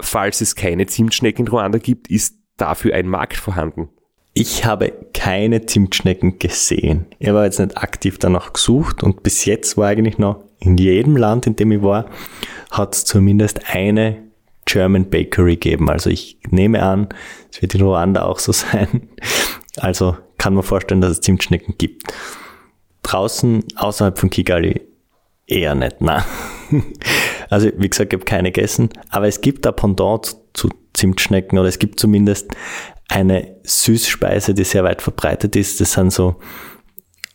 falls 0.00 0.40
es 0.40 0.56
keine 0.56 0.86
Zimtschnecken 0.86 1.46
in 1.46 1.52
Ruanda 1.52 1.78
gibt, 1.78 2.08
ist 2.08 2.36
dafür 2.56 2.94
ein 2.94 3.06
Markt 3.06 3.36
vorhanden? 3.36 3.90
Ich 4.34 4.64
habe 4.64 4.92
keine 5.14 5.64
Zimtschnecken 5.64 6.38
gesehen. 6.38 7.06
Ich 7.18 7.28
habe 7.28 7.44
jetzt 7.44 7.58
nicht 7.58 7.78
aktiv 7.78 8.18
danach 8.18 8.52
gesucht 8.52 9.02
und 9.02 9.22
bis 9.22 9.44
jetzt 9.44 9.76
war 9.76 9.88
eigentlich 9.88 10.18
noch 10.18 10.44
in 10.58 10.76
jedem 10.76 11.16
Land, 11.16 11.46
in 11.46 11.56
dem 11.56 11.72
ich 11.72 11.82
war, 11.82 12.10
hat 12.70 12.94
es 12.94 13.04
zumindest 13.04 13.74
eine 13.74 14.25
German 14.66 15.08
Bakery 15.08 15.54
gegeben. 15.54 15.88
Also 15.88 16.10
ich 16.10 16.38
nehme 16.50 16.82
an, 16.82 17.08
es 17.50 17.62
wird 17.62 17.74
in 17.74 17.80
Ruanda 17.80 18.24
auch 18.24 18.38
so 18.38 18.52
sein. 18.52 19.08
Also 19.78 20.16
kann 20.36 20.54
man 20.54 20.62
vorstellen, 20.62 21.00
dass 21.00 21.12
es 21.12 21.20
Zimtschnecken 21.22 21.76
gibt. 21.78 22.02
Draußen 23.02 23.64
außerhalb 23.76 24.18
von 24.18 24.28
Kigali 24.28 24.82
eher 25.46 25.74
nicht, 25.74 26.00
nein. 26.02 26.22
Also 27.48 27.70
wie 27.76 27.88
gesagt, 27.88 28.12
ich 28.12 28.18
habe 28.18 28.24
keine 28.24 28.50
gegessen, 28.50 28.88
aber 29.08 29.28
es 29.28 29.40
gibt 29.40 29.64
ein 29.68 29.76
Pendant 29.76 30.36
zu 30.52 30.68
Zimtschnecken 30.94 31.60
oder 31.60 31.68
es 31.68 31.78
gibt 31.78 32.00
zumindest 32.00 32.50
eine 33.08 33.54
Süßspeise, 33.62 34.52
die 34.52 34.64
sehr 34.64 34.82
weit 34.82 35.00
verbreitet 35.00 35.54
ist. 35.54 35.80
Das 35.80 35.92
sind 35.92 36.12
so, 36.12 36.40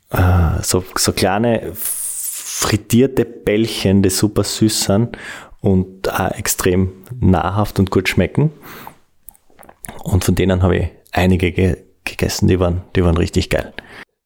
äh, 0.09 0.61
so, 0.63 0.83
so 0.97 1.13
kleine 1.13 1.71
frittierte 1.73 3.23
Bällchen, 3.23 4.03
die 4.03 4.09
super 4.09 4.43
süß 4.43 4.83
sind 4.83 5.17
und 5.61 6.11
auch 6.11 6.31
extrem 6.31 6.91
nahrhaft 7.19 7.79
und 7.79 7.91
gut 7.91 8.09
schmecken. 8.09 8.51
Und 10.03 10.23
von 10.23 10.35
denen 10.35 10.63
habe 10.63 10.77
ich 10.77 10.87
einige 11.11 11.51
ge 11.51 11.77
gegessen, 12.03 12.47
die 12.47 12.59
waren, 12.59 12.81
die 12.95 13.03
waren 13.03 13.15
richtig 13.15 13.51
geil. 13.51 13.73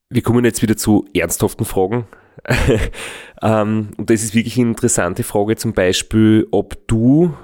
Wir 0.09 0.21
kommen 0.21 0.45
jetzt 0.45 0.61
wieder 0.61 0.77
zu 0.77 1.05
ernsthaften 1.13 1.65
Fragen. 1.65 2.07
ähm, 3.41 3.89
und 3.97 4.09
das 4.09 4.23
ist 4.23 4.33
wirklich 4.33 4.57
eine 4.57 4.69
interessante 4.69 5.23
Frage, 5.23 5.57
zum 5.57 5.73
Beispiel, 5.73 6.47
ob 6.51 6.87
du 6.87 7.35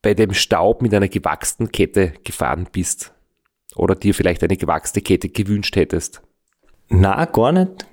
bei 0.00 0.14
dem 0.14 0.32
Staub 0.32 0.80
mit 0.80 0.94
einer 0.94 1.08
gewachsenen 1.08 1.70
Kette 1.70 2.14
gefahren 2.24 2.68
bist 2.72 3.12
oder 3.74 3.94
dir 3.94 4.14
vielleicht 4.14 4.42
eine 4.42 4.56
gewachsene 4.56 5.02
Kette 5.02 5.28
gewünscht 5.28 5.76
hättest. 5.76 6.22
Na, 6.88 7.24
gar 7.26 7.52
nicht. 7.52 7.86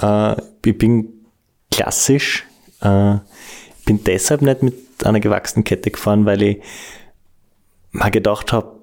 Äh, 0.00 0.40
ich 0.64 0.78
bin 0.78 1.26
klassisch. 1.70 2.47
Äh, 2.80 3.16
bin 3.84 4.04
deshalb 4.04 4.42
nicht 4.42 4.62
mit 4.62 4.74
einer 5.04 5.20
gewachsenen 5.20 5.64
Kette 5.64 5.90
gefahren, 5.90 6.26
weil 6.26 6.42
ich 6.42 6.58
mal 7.90 8.10
gedacht 8.10 8.52
habe, 8.52 8.80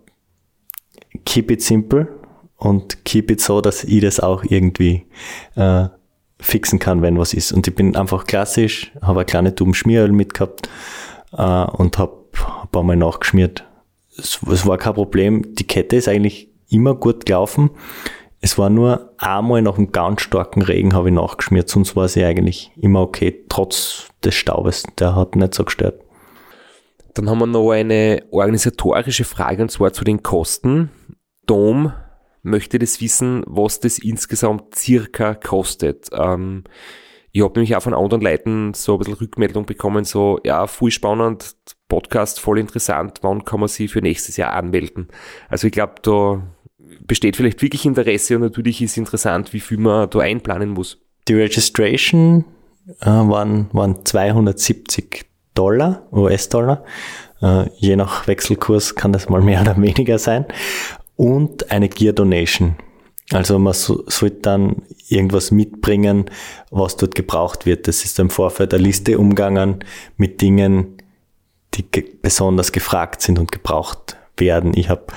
keep 1.26 1.52
it 1.52 1.62
simple 1.62 2.08
und 2.58 3.06
keep 3.06 3.30
it 3.32 3.42
so, 3.42 3.62
dass 3.62 3.84
ich 3.84 4.02
das 4.02 4.20
auch 4.20 4.44
irgendwie 4.44 5.06
äh, 5.56 5.88
fixen 6.40 6.80
kann, 6.80 7.02
wenn 7.02 7.18
was 7.18 7.34
ist. 7.34 7.52
Und 7.52 7.68
ich 7.68 7.76
bin 7.76 7.96
einfach 7.96 8.26
klassisch, 8.26 8.92
habe 9.02 9.20
eine 9.20 9.26
kleine 9.26 9.56
Tube 9.56 9.76
Schmieröl 9.76 10.12
mitgehabt 10.12 10.70
äh, 11.34 11.42
und 11.42 11.98
habe 11.98 12.26
ein 12.64 12.70
paar 12.70 12.84
Mal 12.84 12.96
nachgeschmiert. 12.96 13.64
Es, 14.18 14.40
es 14.50 14.66
war 14.66 14.78
kein 14.78 14.94
Problem. 14.94 15.56
Die 15.56 15.68
Kette 15.68 15.96
ist 15.96 16.08
eigentlich 16.08 16.50
immer 16.70 16.96
gut 16.96 17.26
gelaufen. 17.26 17.72
Es 18.46 18.60
war 18.60 18.70
nur 18.70 19.12
einmal 19.18 19.64
nach 19.64 19.80
einem 19.80 19.92
ganz 19.92 20.22
starken 20.22 20.62
Regen 20.62 20.94
habe 20.94 21.10
ich 21.10 21.16
nachgeschmiert, 21.16 21.68
sonst 21.68 21.96
war 21.96 22.08
sie 22.08 22.24
eigentlich 22.24 22.72
immer 22.80 23.02
okay, 23.02 23.44
trotz 23.50 24.10
des 24.24 24.36
Staubes. 24.36 24.84
Der 25.00 25.16
hat 25.16 25.36
nicht 25.36 25.56
so 25.56 25.66
gestört. 25.66 26.00
Dann 27.16 27.28
haben 27.28 27.40
wir 27.40 27.48
noch 27.48 27.72
eine 27.72 28.24
organisatorische 28.30 29.24
Frage 29.24 29.64
und 29.64 29.72
zwar 29.72 29.94
zu 29.94 30.04
den 30.04 30.22
Kosten. 30.22 30.92
Dom 31.48 31.92
möchte 32.44 32.78
das 32.78 33.02
wissen, 33.02 33.44
was 33.48 33.80
das 33.80 33.98
insgesamt 33.98 34.76
circa 34.76 35.34
kostet. 35.34 36.10
Ähm, 36.14 36.66
ich 37.32 37.42
habe 37.42 37.54
nämlich 37.56 37.76
auch 37.76 37.82
von 37.82 37.96
anderen 37.96 38.22
Leuten 38.22 38.76
so 38.76 38.94
ein 38.94 39.00
bisschen 39.00 39.16
Rückmeldung 39.16 39.66
bekommen, 39.66 40.06
so, 40.06 40.40
ja, 40.44 40.68
voll 40.68 40.92
spannend, 40.92 41.56
Podcast, 41.88 42.40
voll 42.40 42.60
interessant, 42.60 43.22
wann 43.24 43.44
kann 43.44 43.60
man 43.60 43.70
sich 43.70 43.92
für 43.92 44.02
nächstes 44.02 44.38
Jahr 44.38 44.54
anmelden? 44.54 45.08
Also 45.50 45.66
ich 45.66 45.74
glaube, 45.74 45.96
da 46.04 46.44
besteht 47.08 47.36
vielleicht 47.36 47.62
wirklich 47.62 47.86
Interesse 47.86 48.36
und 48.36 48.42
natürlich 48.42 48.82
ist 48.82 48.98
interessant, 48.98 49.54
wie 49.54 49.60
viel 49.60 49.78
man 49.78 50.10
da 50.10 50.20
einplanen 50.20 50.70
muss. 50.70 50.98
Die 51.28 51.34
Registration 51.34 52.46
äh, 53.02 53.06
waren, 53.06 53.70
waren 53.74 54.06
270 54.06 55.26
Dollar, 55.54 56.04
US-Dollar. 56.12 56.84
Äh, 57.42 57.70
je 57.78 57.96
nach 57.96 58.28
Wechselkurs 58.28 58.96
kann 58.96 59.14
das 59.14 59.30
mal 59.30 59.42
mehr 59.42 59.62
oder 59.62 59.82
weniger 59.82 60.20
sein 60.20 60.46
und 61.16 61.72
eine 61.72 61.90
Gear 61.90 62.14
Donation. 62.14 62.76
Also 63.32 63.58
man 63.58 63.74
so, 63.74 64.04
sollte 64.08 64.42
dann 64.42 64.84
irgendwas 65.10 65.50
mitbringen, 65.50 66.26
was 66.70 66.96
dort 66.96 67.16
gebraucht 67.16 67.66
wird. 67.66 67.88
Das 67.88 68.06
ist 68.06 68.20
im 68.20 68.30
Vorfeld 68.30 68.74
eine 68.74 68.84
Liste 68.84 69.18
umgangen 69.18 69.84
mit 70.18 70.42
Dingen, 70.42 70.98
die 71.74 71.90
ge 71.90 72.06
besonders 72.22 72.72
gefragt 72.72 73.22
sind 73.22 73.40
und 73.40 73.52
gebraucht 73.52 74.18
werden. 74.38 74.74
Ich 74.76 74.90
habe 74.90 75.08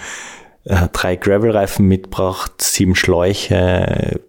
äh, 0.68 0.88
drei 0.92 1.16
Gravel-Reifen 1.16 1.86
mitgebracht, 1.86 2.52
sieben 2.60 2.94
Schläuche, 2.94 4.20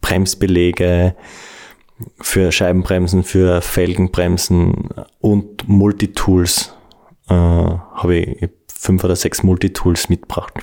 Bremsbelege 0.00 1.14
für 2.20 2.52
Scheibenbremsen, 2.52 3.24
für 3.24 3.60
Felgenbremsen 3.60 4.88
und 5.20 5.68
Multitools 5.68 6.74
äh, 7.28 7.34
habe 7.34 8.16
ich 8.16 8.50
fünf 8.72 9.04
oder 9.04 9.16
sechs 9.16 9.42
Multitools 9.42 10.08
mitgebracht 10.08 10.54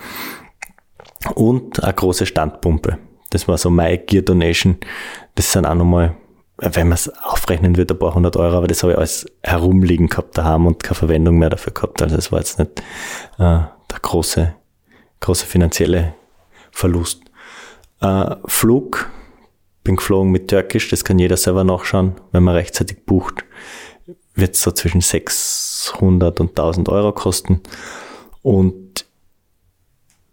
und 1.36 1.84
eine 1.84 1.94
große 1.94 2.26
Standpumpe. 2.26 2.98
Das 3.30 3.48
war 3.48 3.58
so 3.58 3.70
meine 3.70 3.98
Gear 3.98 4.24
Donation. 4.24 4.78
Das 5.36 5.52
sind 5.52 5.66
auch 5.66 5.76
nochmal, 5.76 6.16
wenn 6.58 6.88
man 6.88 6.96
es 6.96 7.10
aufrechnen 7.24 7.76
würde, 7.78 7.94
ein 7.94 8.00
paar 8.00 8.16
hundert 8.16 8.38
Euro, 8.38 8.58
aber 8.58 8.68
das 8.68 8.84
habe 8.84 8.94
ich 8.94 8.98
alles 8.98 9.26
herumliegen 9.44 10.08
gehabt 10.08 10.38
daheim 10.38 10.66
und 10.66 10.84
keine 10.84 10.96
Verwendung 10.96 11.38
mehr 11.38 11.50
dafür 11.50 11.74
gehabt. 11.74 12.02
Also 12.02 12.16
es 12.18 12.32
war 12.32 12.40
jetzt 12.40 12.60
nicht 12.60 12.80
äh, 13.38 13.60
der 13.90 14.00
große, 14.02 14.56
große 15.20 15.46
finanzielle 15.46 16.14
Verlust. 16.72 17.22
Äh, 18.02 18.36
Flug, 18.46 19.10
bin 19.84 19.96
geflogen 19.96 20.32
mit 20.32 20.50
Türkisch, 20.50 20.90
das 20.90 21.04
kann 21.04 21.20
jeder 21.20 21.38
selber 21.38 21.64
nachschauen, 21.64 22.16
wenn 22.32 22.44
man 22.44 22.56
rechtzeitig 22.56 23.06
bucht, 23.06 23.46
wird 24.36 24.56
es 24.56 24.62
so 24.62 24.72
zwischen 24.72 25.02
600 25.02 26.40
und 26.40 26.50
1000 26.50 26.90
Euro 26.90 27.12
kosten. 27.14 27.62
Und 28.42 29.06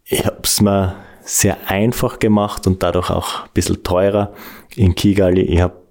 ich 0.04 0.26
habe 0.26 0.40
es 0.42 0.60
mir 0.60 0.96
sehr 1.22 1.70
einfach 1.70 2.18
gemacht 2.18 2.66
und 2.66 2.82
dadurch 2.82 3.10
auch 3.10 3.44
ein 3.44 3.50
bisschen 3.54 3.82
teurer 3.82 4.34
in 4.76 4.94
Kigali. 4.94 5.40
Ich 5.40 5.60
habe 5.60 5.82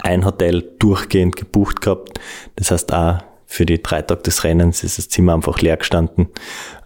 ein 0.00 0.24
Hotel 0.24 0.76
durchgehend 0.78 1.36
gebucht 1.36 1.80
gehabt. 1.80 2.20
Das 2.56 2.70
heißt 2.70 2.92
auch 2.92 3.18
für 3.50 3.64
die 3.64 3.82
drei 3.82 4.02
Tage 4.02 4.22
des 4.22 4.44
Rennens 4.44 4.84
ist 4.84 4.98
das 4.98 5.08
Zimmer 5.08 5.32
einfach 5.32 5.60
leer 5.60 5.78
gestanden. 5.78 6.28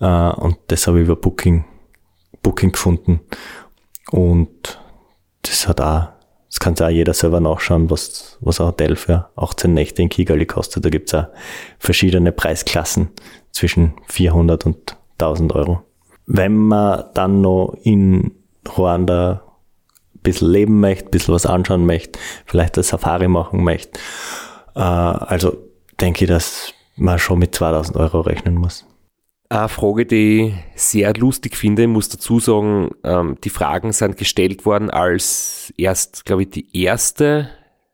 Äh, 0.01 0.07
und 0.07 0.57
das 0.69 0.87
habe 0.87 1.01
ich 1.01 1.05
über 1.05 1.17
Booking, 1.17 1.65
Booking 2.41 2.71
gefunden. 2.71 3.21
Und 4.13 4.81
das 5.43 5.67
hat 5.67 5.81
auch, 5.81 6.11
das 6.49 6.61
kann 6.61 6.77
sich 6.77 6.87
auch 6.87 6.91
jeder 6.91 7.15
selber 7.15 7.41
nachschauen, 7.41 7.91
was, 7.91 8.39
was 8.41 8.61
ein 8.61 8.69
Hotel 8.69 8.95
für 8.95 9.29
18 9.35 9.75
Nächte 9.75 10.03
in 10.03 10.09
Kigali 10.09 10.47
kostet. 10.47 10.85
Da 10.85 10.89
gibt's 10.89 11.13
auch 11.15 11.27
verschiedene 11.81 12.31
Preisklassen 12.31 13.11
zwischen 13.51 13.95
400 14.07 14.65
und 14.65 14.97
1000 15.19 15.55
Euro. 15.57 15.83
Wenn 16.27 16.57
man 16.57 17.07
dann 17.15 17.41
noch 17.41 17.77
in 17.83 18.37
Ruanda 18.79 19.43
ein 20.15 20.21
bisschen 20.23 20.49
leben 20.49 20.79
möchte, 20.79 21.07
ein 21.07 21.11
bisschen 21.11 21.35
was 21.35 21.45
anschauen 21.45 21.87
möchte, 21.87 22.21
vielleicht 22.47 22.77
eine 22.77 22.85
Safari 22.85 23.27
machen 23.27 23.65
möchte, 23.65 23.99
äh, 24.77 24.79
also 24.79 25.72
denke 26.03 26.25
ich, 26.25 26.29
dass 26.29 26.75
man 26.97 27.19
schon 27.19 27.39
mit 27.39 27.55
2000 27.55 27.97
Euro 27.97 28.21
rechnen 28.21 28.57
muss. 28.57 28.87
Eine 29.49 29.69
Frage, 29.69 30.07
die 30.07 30.55
ich 30.75 30.83
sehr 30.83 31.15
lustig 31.15 31.57
finde, 31.57 31.87
muss 31.87 32.09
dazu 32.09 32.41
sagen, 32.41 32.91
ähm, 33.05 33.37
die 33.45 33.51
Fragen 33.51 33.93
sind 33.93 34.17
gestellt 34.17 34.67
worden, 34.67 34.91
als 34.91 35.73
erst, 35.77 36.25
glaube 36.25 36.43
ich, 36.43 36.51
die 36.51 36.83
erste 36.83 37.51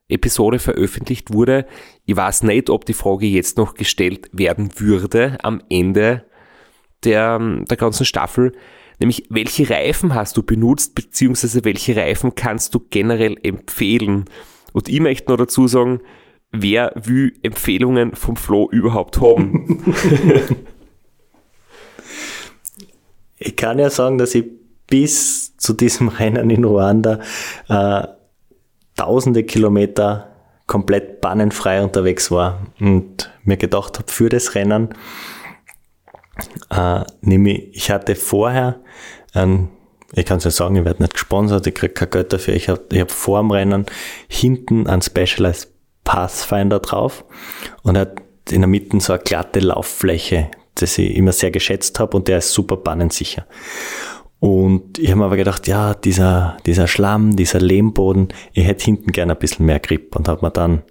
Episode 0.09 0.59
veröffentlicht 0.59 1.33
wurde. 1.33 1.67
Ich 2.07 2.17
weiß 2.17 2.45
nicht, 2.45 2.71
ob 2.71 2.87
die 2.87 2.95
Frage 2.95 3.27
jetzt 3.27 3.59
noch 3.59 3.75
gestellt 3.75 4.31
werden 4.33 4.71
würde 4.79 5.37
am 5.43 5.63
Ende 5.69 6.25
der, 7.05 7.39
der 7.39 7.77
ganzen 7.77 8.07
Staffel. 8.07 8.53
Nämlich, 9.01 9.25
welche 9.29 9.69
Reifen 9.69 10.15
hast 10.15 10.37
du 10.37 10.43
benutzt, 10.43 10.95
beziehungsweise 10.95 11.65
welche 11.65 11.95
Reifen 11.95 12.35
kannst 12.35 12.75
du 12.75 12.81
generell 12.89 13.37
empfehlen? 13.43 14.25
Und 14.73 14.89
ich 14.89 15.01
möchte 15.01 15.31
noch 15.31 15.39
dazu 15.39 15.69
sagen, 15.69 16.01
wer 16.53 16.93
will 16.95 17.35
Empfehlungen 17.43 18.15
vom 18.15 18.37
Flo 18.37 18.69
überhaupt 18.71 19.21
haben? 19.21 19.95
ich 23.39 23.57
kann 23.57 23.79
ja 23.79 23.91
sagen, 23.91 24.19
dass 24.19 24.35
ich 24.35 24.45
bis 24.87 25.57
zu 25.57 25.73
diesem 25.75 26.09
Rennen 26.09 26.51
in 26.51 26.65
Ruanda 26.65 27.21
äh, 27.69 28.07
tausende 28.97 29.45
Kilometer 29.45 30.35
komplett 30.67 31.21
bannenfrei 31.21 31.83
unterwegs 31.83 32.31
war 32.31 32.67
und 32.81 33.31
mir 33.43 33.57
gedacht 33.57 33.99
habe, 33.99 34.11
für 34.11 34.29
das 34.29 34.55
Rennen, 34.55 34.91
äh, 36.71 37.01
nämlich 37.21 37.71
ich 37.73 37.91
hatte 37.91 38.15
vorher 38.15 38.81
ein 39.33 39.71
ich 40.15 40.25
kann 40.25 40.39
es 40.39 40.45
ja 40.45 40.51
sagen, 40.51 40.77
ich 40.77 40.85
werde 40.87 41.03
nicht 41.03 41.13
gesponsert, 41.13 41.67
ich 41.67 41.75
kriege 41.75 41.93
kein 41.93 42.09
Geld 42.09 42.33
dafür. 42.33 42.55
Ich 42.55 42.71
habe 42.71 42.83
ich 42.91 43.01
hab 43.01 43.11
vor 43.11 43.41
dem 43.41 43.51
Rennen 43.51 43.85
hinten 44.27 44.87
ein 44.87 45.03
Specialized 45.03 45.71
Pathfinder 46.09 46.81
drauf 46.81 47.23
und 47.83 47.99
hat 47.99 48.23
in 48.51 48.63
der 48.63 48.69
Mitte 48.69 48.99
so 48.99 49.13
eine 49.13 49.23
glatte 49.23 49.61
Lauffläche, 49.61 50.51
das 50.75 50.97
ich 50.97 51.15
immer 51.15 51.33
sehr 51.33 51.51
geschätzt 51.51 52.01
habe 52.01 52.17
und 52.17 52.29
der 52.29 52.39
ist 52.39 52.53
super 52.53 52.79
bannensicher. 52.79 53.45
Und 54.41 54.99
ich 54.99 55.11
habe 55.11 55.19
mir 55.19 55.27
aber 55.27 55.37
gedacht, 55.37 55.67
ja, 55.69 55.93
dieser, 55.93 56.57
dieser 56.65 56.87
Schlamm, 56.87 57.37
dieser 57.37 57.61
Lehmboden, 57.61 58.29
ich 58.55 58.67
hätte 58.67 58.87
hinten 58.87 59.13
gerne 59.13 59.35
ein 59.35 59.39
bisschen 59.39 59.67
mehr 59.67 59.81
Grip 59.81 60.17
und 60.17 60.29
habe 60.29 60.47
mir 60.47 60.51
dann 60.51 60.83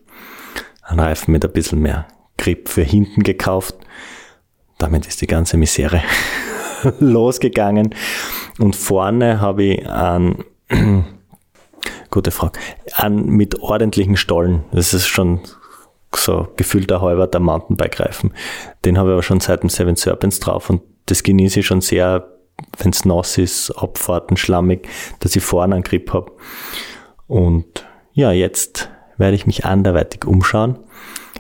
einen 0.83 0.99
Reifen 0.99 1.31
mit 1.31 1.43
ein 1.43 1.51
bisschen 1.51 1.81
mehr 1.81 2.07
Grip 2.37 2.69
für 2.69 2.83
hinten 2.83 3.23
gekauft. 3.23 3.75
Damit 4.77 5.07
ist 5.07 5.21
die 5.21 5.27
ganze 5.27 5.57
Misere 5.57 6.03
losgegangen. 6.99 7.95
Und 8.59 8.75
vorne 8.75 9.41
habe 9.41 9.63
ich 9.63 9.89
einen, 9.89 10.43
gute 12.11 12.31
Frage, 12.31 12.59
einen 12.95 13.27
mit 13.29 13.61
ordentlichen 13.61 14.17
Stollen. 14.17 14.63
Das 14.71 14.93
ist 14.93 15.07
schon 15.07 15.41
so 16.15 16.47
gefühlter 16.55 17.01
halber 17.01 17.27
der 17.27 17.41
Mountainbike-Reifen. 17.41 18.33
Den 18.85 18.97
habe 18.97 19.09
ich 19.09 19.13
aber 19.13 19.23
schon 19.23 19.39
seit 19.39 19.63
dem 19.63 19.69
Seven 19.69 19.95
Serpents 19.95 20.39
drauf 20.39 20.69
und 20.69 20.81
das 21.05 21.23
genieße 21.23 21.61
ich 21.61 21.65
schon 21.65 21.81
sehr 21.81 22.27
wenn 22.77 22.91
es 22.91 23.05
nass 23.05 23.37
ist, 23.37 23.71
Abfahrten, 23.71 24.37
schlammig, 24.37 24.87
dass 25.19 25.35
ich 25.35 25.43
vorne 25.43 25.75
einen 25.75 25.83
Grip 25.83 26.13
habe. 26.13 26.31
Und 27.27 27.85
ja, 28.13 28.31
jetzt 28.31 28.89
werde 29.17 29.35
ich 29.35 29.45
mich 29.45 29.65
anderweitig 29.65 30.25
umschauen. 30.25 30.79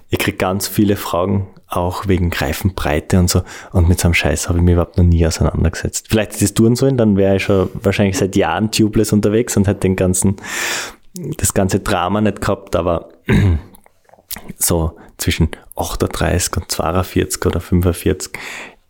Ich 0.09 0.19
kriege 0.19 0.37
ganz 0.37 0.67
viele 0.67 0.95
Fragen, 0.95 1.47
auch 1.67 2.07
wegen 2.07 2.29
Greifenbreite 2.29 3.19
und 3.19 3.29
so. 3.29 3.41
Und 3.71 3.89
mit 3.89 3.99
so 3.99 4.07
einem 4.07 4.13
Scheiß 4.13 4.47
habe 4.47 4.59
ich 4.59 4.63
mich 4.63 4.73
überhaupt 4.73 4.97
noch 4.97 5.03
nie 5.03 5.25
auseinandergesetzt. 5.25 6.07
Vielleicht 6.09 6.33
ist 6.33 6.41
es 6.41 6.53
tun 6.53 6.75
sollen, 6.75 6.97
dann 6.97 7.17
wäre 7.17 7.35
ich 7.35 7.43
schon 7.43 7.69
wahrscheinlich 7.73 8.17
seit 8.17 8.35
Jahren 8.35 8.71
tubeless 8.71 9.11
unterwegs 9.11 9.57
und 9.57 9.67
hätte 9.67 9.81
den 9.81 9.95
ganzen, 9.95 10.37
das 11.37 11.53
ganze 11.53 11.79
Drama 11.79 12.21
nicht 12.21 12.41
gehabt, 12.41 12.75
aber 12.75 13.09
so 14.57 14.95
zwischen 15.17 15.49
38 15.75 16.57
und 16.57 16.71
42 16.71 17.45
oder 17.45 17.59
45 17.59 18.31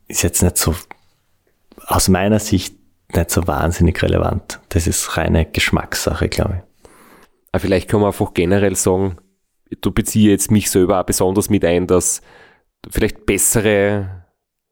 ist 0.08 0.22
jetzt 0.22 0.44
nicht 0.44 0.58
so 0.58 0.76
aus 1.88 2.10
meiner 2.10 2.40
Sicht 2.40 2.76
nicht 3.16 3.32
so 3.32 3.48
wahnsinnig 3.48 4.02
relevant. 4.04 4.60
Das 4.70 4.88
ist 4.88 5.18
reine 5.18 5.46
Geschmackssache, 5.46 6.28
glaube 6.28 6.58
ich. 6.58 6.90
Aber 7.52 7.62
vielleicht 7.62 7.90
kann 7.90 8.02
man 8.02 8.08
einfach 8.08 8.34
generell 8.34 8.76
sagen, 8.76 9.18
du 9.82 9.92
beziehst 9.92 10.28
jetzt 10.28 10.52
mich 10.52 10.70
selber 10.70 11.00
auch 11.00 11.06
besonders 11.06 11.50
mit 11.50 11.64
ein, 11.64 11.88
dass 11.88 12.22
vielleicht 12.90 13.26
bessere 13.26 14.26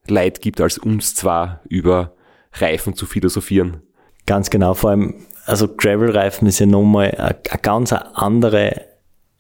Leid 0.08 0.42
gibt 0.42 0.62
als 0.62 0.78
uns 0.78 1.16
zwar 1.16 1.62
über 1.68 2.16
Reifen 2.54 2.96
zu 2.96 3.06
philosophieren. 3.06 3.82
Ganz 4.26 4.50
genau, 4.50 4.74
vor 4.74 4.92
allem, 4.92 5.26
also 5.46 5.68
Gravel-Reifen 5.68 6.48
ist 6.48 6.60
ja 6.60 6.66
nochmal 6.66 7.12
eine, 7.12 7.62
ganz 7.62 7.94
andere 7.94 8.82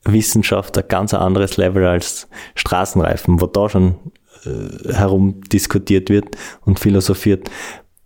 Wissenschaft, 0.03 0.77
ein 0.77 0.87
ganz 0.87 1.13
anderes 1.13 1.57
Level 1.57 1.85
als 1.85 2.27
Straßenreifen, 2.55 3.41
wo 3.41 3.47
da 3.47 3.69
schon 3.69 4.11
äh, 4.45 4.93
herum 4.93 5.41
diskutiert 5.41 6.09
wird 6.09 6.35
und 6.61 6.79
philosophiert. 6.79 7.49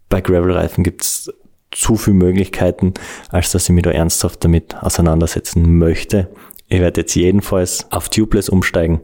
Bei 0.07 0.21
Gravelreifen 0.21 0.83
gibt 0.83 1.03
es 1.03 1.33
zu 1.71 1.97
viele 1.97 2.15
Möglichkeiten, 2.15 2.93
als 3.29 3.51
dass 3.51 3.65
ich 3.69 3.75
mich 3.75 3.83
da 3.83 3.91
ernsthaft 3.91 4.43
damit 4.43 4.75
auseinandersetzen 4.77 5.77
möchte. 5.77 6.29
Ich 6.67 6.79
werde 6.79 7.01
jetzt 7.01 7.15
jedenfalls 7.15 7.91
auf 7.91 8.09
Tubeless 8.09 8.49
umsteigen 8.49 9.01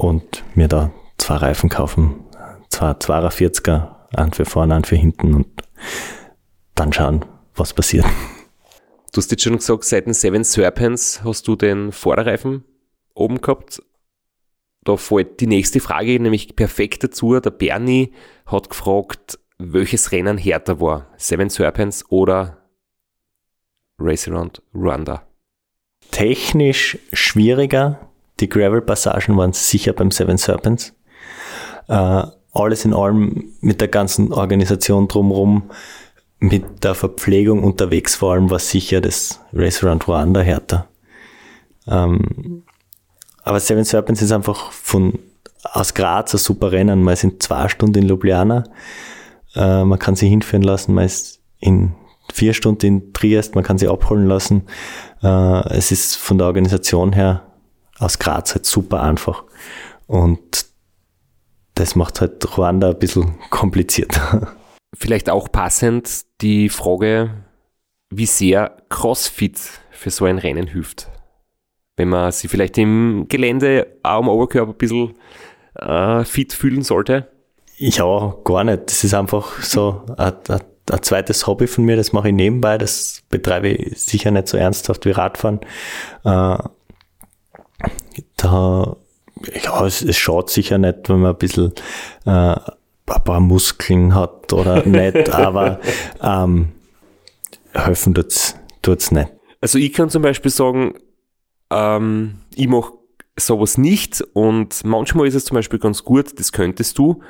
und 0.00 0.44
mir 0.54 0.68
da 0.68 0.90
zwei 1.18 1.36
Reifen 1.36 1.68
kaufen. 1.68 2.24
Zwei 2.68 2.92
42er, 2.92 3.88
einen 4.14 4.32
für 4.32 4.44
vorne, 4.44 4.74
einen 4.74 4.84
für 4.84 4.96
hinten 4.96 5.34
und 5.34 5.46
dann 6.74 6.92
schauen, 6.92 7.24
was 7.54 7.74
passiert. 7.74 8.06
Du 9.12 9.18
hast 9.18 9.30
jetzt 9.30 9.42
schon 9.42 9.56
gesagt, 9.56 9.84
seit 9.84 10.06
den 10.06 10.14
Seven 10.14 10.44
Serpents 10.44 11.22
hast 11.24 11.48
du 11.48 11.56
den 11.56 11.90
Vorderreifen 11.90 12.64
oben 13.14 13.40
gehabt 13.40 13.82
da 14.84 14.96
fällt 14.96 15.40
die 15.40 15.46
nächste 15.46 15.80
Frage 15.80 16.18
nämlich 16.20 16.56
perfekt 16.56 17.04
dazu. 17.04 17.38
Der 17.38 17.50
Bernie 17.50 18.12
hat 18.46 18.70
gefragt, 18.70 19.38
welches 19.58 20.12
Rennen 20.12 20.38
härter 20.38 20.80
war. 20.80 21.08
Seven 21.16 21.50
Serpents 21.50 22.04
oder 22.10 22.58
Race 23.98 24.26
Around 24.28 24.62
Rwanda? 24.74 25.26
Technisch 26.10 26.98
schwieriger. 27.12 28.09
Die 28.40 28.48
Gravel-Passagen 28.48 29.36
waren 29.36 29.52
sicher 29.52 29.92
beim 29.92 30.10
Seven 30.10 30.38
Serpents. 30.38 30.94
Äh, 31.88 32.22
alles 32.52 32.84
in 32.84 32.94
allem 32.94 33.52
mit 33.60 33.80
der 33.80 33.88
ganzen 33.88 34.32
Organisation 34.32 35.08
drumherum, 35.08 35.70
mit 36.40 36.82
der 36.82 36.94
Verpflegung 36.94 37.62
unterwegs 37.62 38.16
vor 38.16 38.32
allem 38.32 38.50
war 38.50 38.58
sicher 38.58 39.00
das 39.00 39.40
Around 39.54 40.08
Rwanda 40.08 40.40
härter. 40.40 40.88
Ähm, 41.86 42.62
aber 43.42 43.60
Seven 43.60 43.84
Serpents 43.84 44.22
ist 44.22 44.32
einfach 44.32 44.72
von 44.72 45.18
aus 45.62 45.92
Graz 45.92 46.34
ein 46.34 46.38
super 46.38 46.72
Rennen. 46.72 47.02
Man 47.02 47.14
ist 47.14 47.24
in 47.24 47.38
zwei 47.40 47.68
Stunden 47.68 47.98
in 47.98 48.08
Ljubljana. 48.08 48.64
Äh, 49.54 49.84
man 49.84 49.98
kann 49.98 50.16
sie 50.16 50.28
hinführen 50.28 50.62
lassen. 50.62 50.94
Man 50.94 51.04
ist 51.04 51.40
in 51.58 51.92
vier 52.32 52.54
Stunden 52.54 52.86
in 52.86 53.12
Triest. 53.12 53.54
Man 53.54 53.64
kann 53.64 53.76
sie 53.76 53.88
abholen 53.88 54.26
lassen. 54.26 54.62
Äh, 55.22 55.76
es 55.76 55.92
ist 55.92 56.16
von 56.16 56.38
der 56.38 56.46
Organisation 56.46 57.12
her 57.12 57.49
aus 58.00 58.18
Graz 58.18 58.54
halt 58.54 58.66
super 58.66 59.02
einfach. 59.02 59.44
Und 60.06 60.66
das 61.74 61.94
macht 61.94 62.20
halt 62.20 62.56
Ruanda 62.56 62.90
ein 62.90 62.98
bisschen 62.98 63.38
kompliziert. 63.50 64.20
Vielleicht 64.96 65.30
auch 65.30 65.52
passend 65.52 66.24
die 66.40 66.68
Frage, 66.68 67.44
wie 68.10 68.26
sehr 68.26 68.76
CrossFit 68.88 69.60
für 69.92 70.10
so 70.10 70.24
ein 70.24 70.38
Rennen 70.38 70.66
hilft. 70.66 71.08
Wenn 71.96 72.08
man 72.08 72.32
sich 72.32 72.50
vielleicht 72.50 72.76
im 72.78 73.26
Gelände 73.28 73.86
auch 74.02 74.18
am 74.18 74.28
Oberkörper 74.28 74.72
ein 74.72 74.78
bisschen 74.78 75.14
äh, 75.76 76.24
fit 76.24 76.52
fühlen 76.52 76.82
sollte. 76.82 77.28
Ja, 77.76 78.34
gar 78.44 78.64
nicht. 78.64 78.84
Das 78.86 79.04
ist 79.04 79.14
einfach 79.14 79.62
so 79.62 80.02
ein, 80.16 80.32
ein, 80.48 80.60
ein 80.90 81.02
zweites 81.02 81.46
Hobby 81.46 81.66
von 81.66 81.84
mir, 81.84 81.96
das 81.96 82.12
mache 82.12 82.28
ich 82.28 82.34
nebenbei, 82.34 82.78
das 82.78 83.22
betreibe 83.28 83.68
ich 83.68 84.00
sicher 84.00 84.30
nicht 84.30 84.48
so 84.48 84.56
ernsthaft 84.56 85.04
wie 85.04 85.12
Radfahren. 85.12 85.60
Äh, 86.24 86.58
da, 88.36 88.96
ja, 89.62 89.86
es, 89.86 90.02
es 90.02 90.16
schaut 90.16 90.50
sicher 90.50 90.78
nicht, 90.78 91.08
wenn 91.08 91.20
man 91.20 91.32
ein 91.32 91.38
bisschen 91.38 91.72
äh, 92.26 92.30
ein 92.30 93.24
paar 93.24 93.40
Muskeln 93.40 94.14
hat 94.14 94.52
oder 94.52 94.84
nicht, 94.86 95.30
aber 95.34 95.80
ähm, 96.22 96.68
helfen 97.72 98.14
tut's, 98.14 98.56
tut's 98.82 99.12
nicht. 99.12 99.30
Also 99.60 99.78
ich 99.78 99.92
kann 99.92 100.10
zum 100.10 100.22
Beispiel 100.22 100.50
sagen, 100.50 100.94
ähm, 101.70 102.36
ich 102.54 102.68
mache 102.68 102.94
sowas 103.38 103.78
nicht 103.78 104.22
und 104.32 104.84
manchmal 104.84 105.26
ist 105.26 105.34
es 105.34 105.44
zum 105.44 105.54
Beispiel 105.54 105.78
ganz 105.78 106.04
gut, 106.04 106.38
das 106.38 106.52
könntest 106.52 106.98
du, 106.98 107.22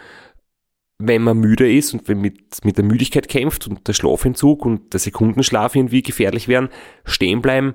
wenn 0.98 1.22
man 1.22 1.38
müde 1.38 1.72
ist 1.72 1.94
und 1.94 2.08
wenn 2.08 2.20
mit, 2.20 2.64
mit 2.64 2.76
der 2.76 2.84
Müdigkeit 2.84 3.28
kämpft 3.28 3.66
und 3.66 3.86
der 3.88 3.94
Schlafentzug 3.94 4.64
und 4.66 4.92
der 4.92 5.00
Sekundenschlaf 5.00 5.74
irgendwie 5.74 6.02
gefährlich 6.02 6.46
werden, 6.46 6.68
stehen 7.04 7.40
bleiben 7.40 7.74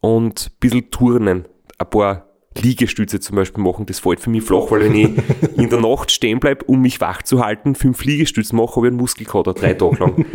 und 0.00 0.50
ein 0.50 0.56
bisschen 0.60 0.90
turnen. 0.90 1.46
Ein 1.80 1.88
paar 1.88 2.26
Liegestütze 2.58 3.20
zum 3.20 3.36
Beispiel 3.36 3.62
machen, 3.62 3.86
das 3.86 4.00
fällt 4.00 4.20
für 4.20 4.28
mich 4.28 4.44
flach, 4.44 4.70
weil 4.70 4.80
wenn 4.82 4.94
ich 4.94 5.56
in 5.56 5.70
der 5.70 5.80
Nacht 5.80 6.10
stehen 6.10 6.40
bleibe, 6.40 6.64
um 6.66 6.82
mich 6.82 7.00
wach 7.00 7.22
zu 7.22 7.42
halten, 7.42 7.74
fünf 7.74 8.04
Liegestütze 8.04 8.54
mache, 8.54 8.76
habe 8.76 8.86
ich 8.86 8.90
einen 8.90 9.00
Muskelkater 9.00 9.54
drei 9.54 9.74
Tage 9.74 9.96
lang. 9.96 10.26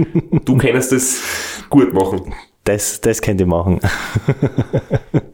Du 0.45 0.57
kannst 0.57 0.91
das 0.91 1.21
gut 1.69 1.93
machen. 1.93 2.33
Das, 2.63 2.99
das 3.01 3.21
könnt 3.21 3.41
ihr 3.41 3.45
machen. 3.45 3.79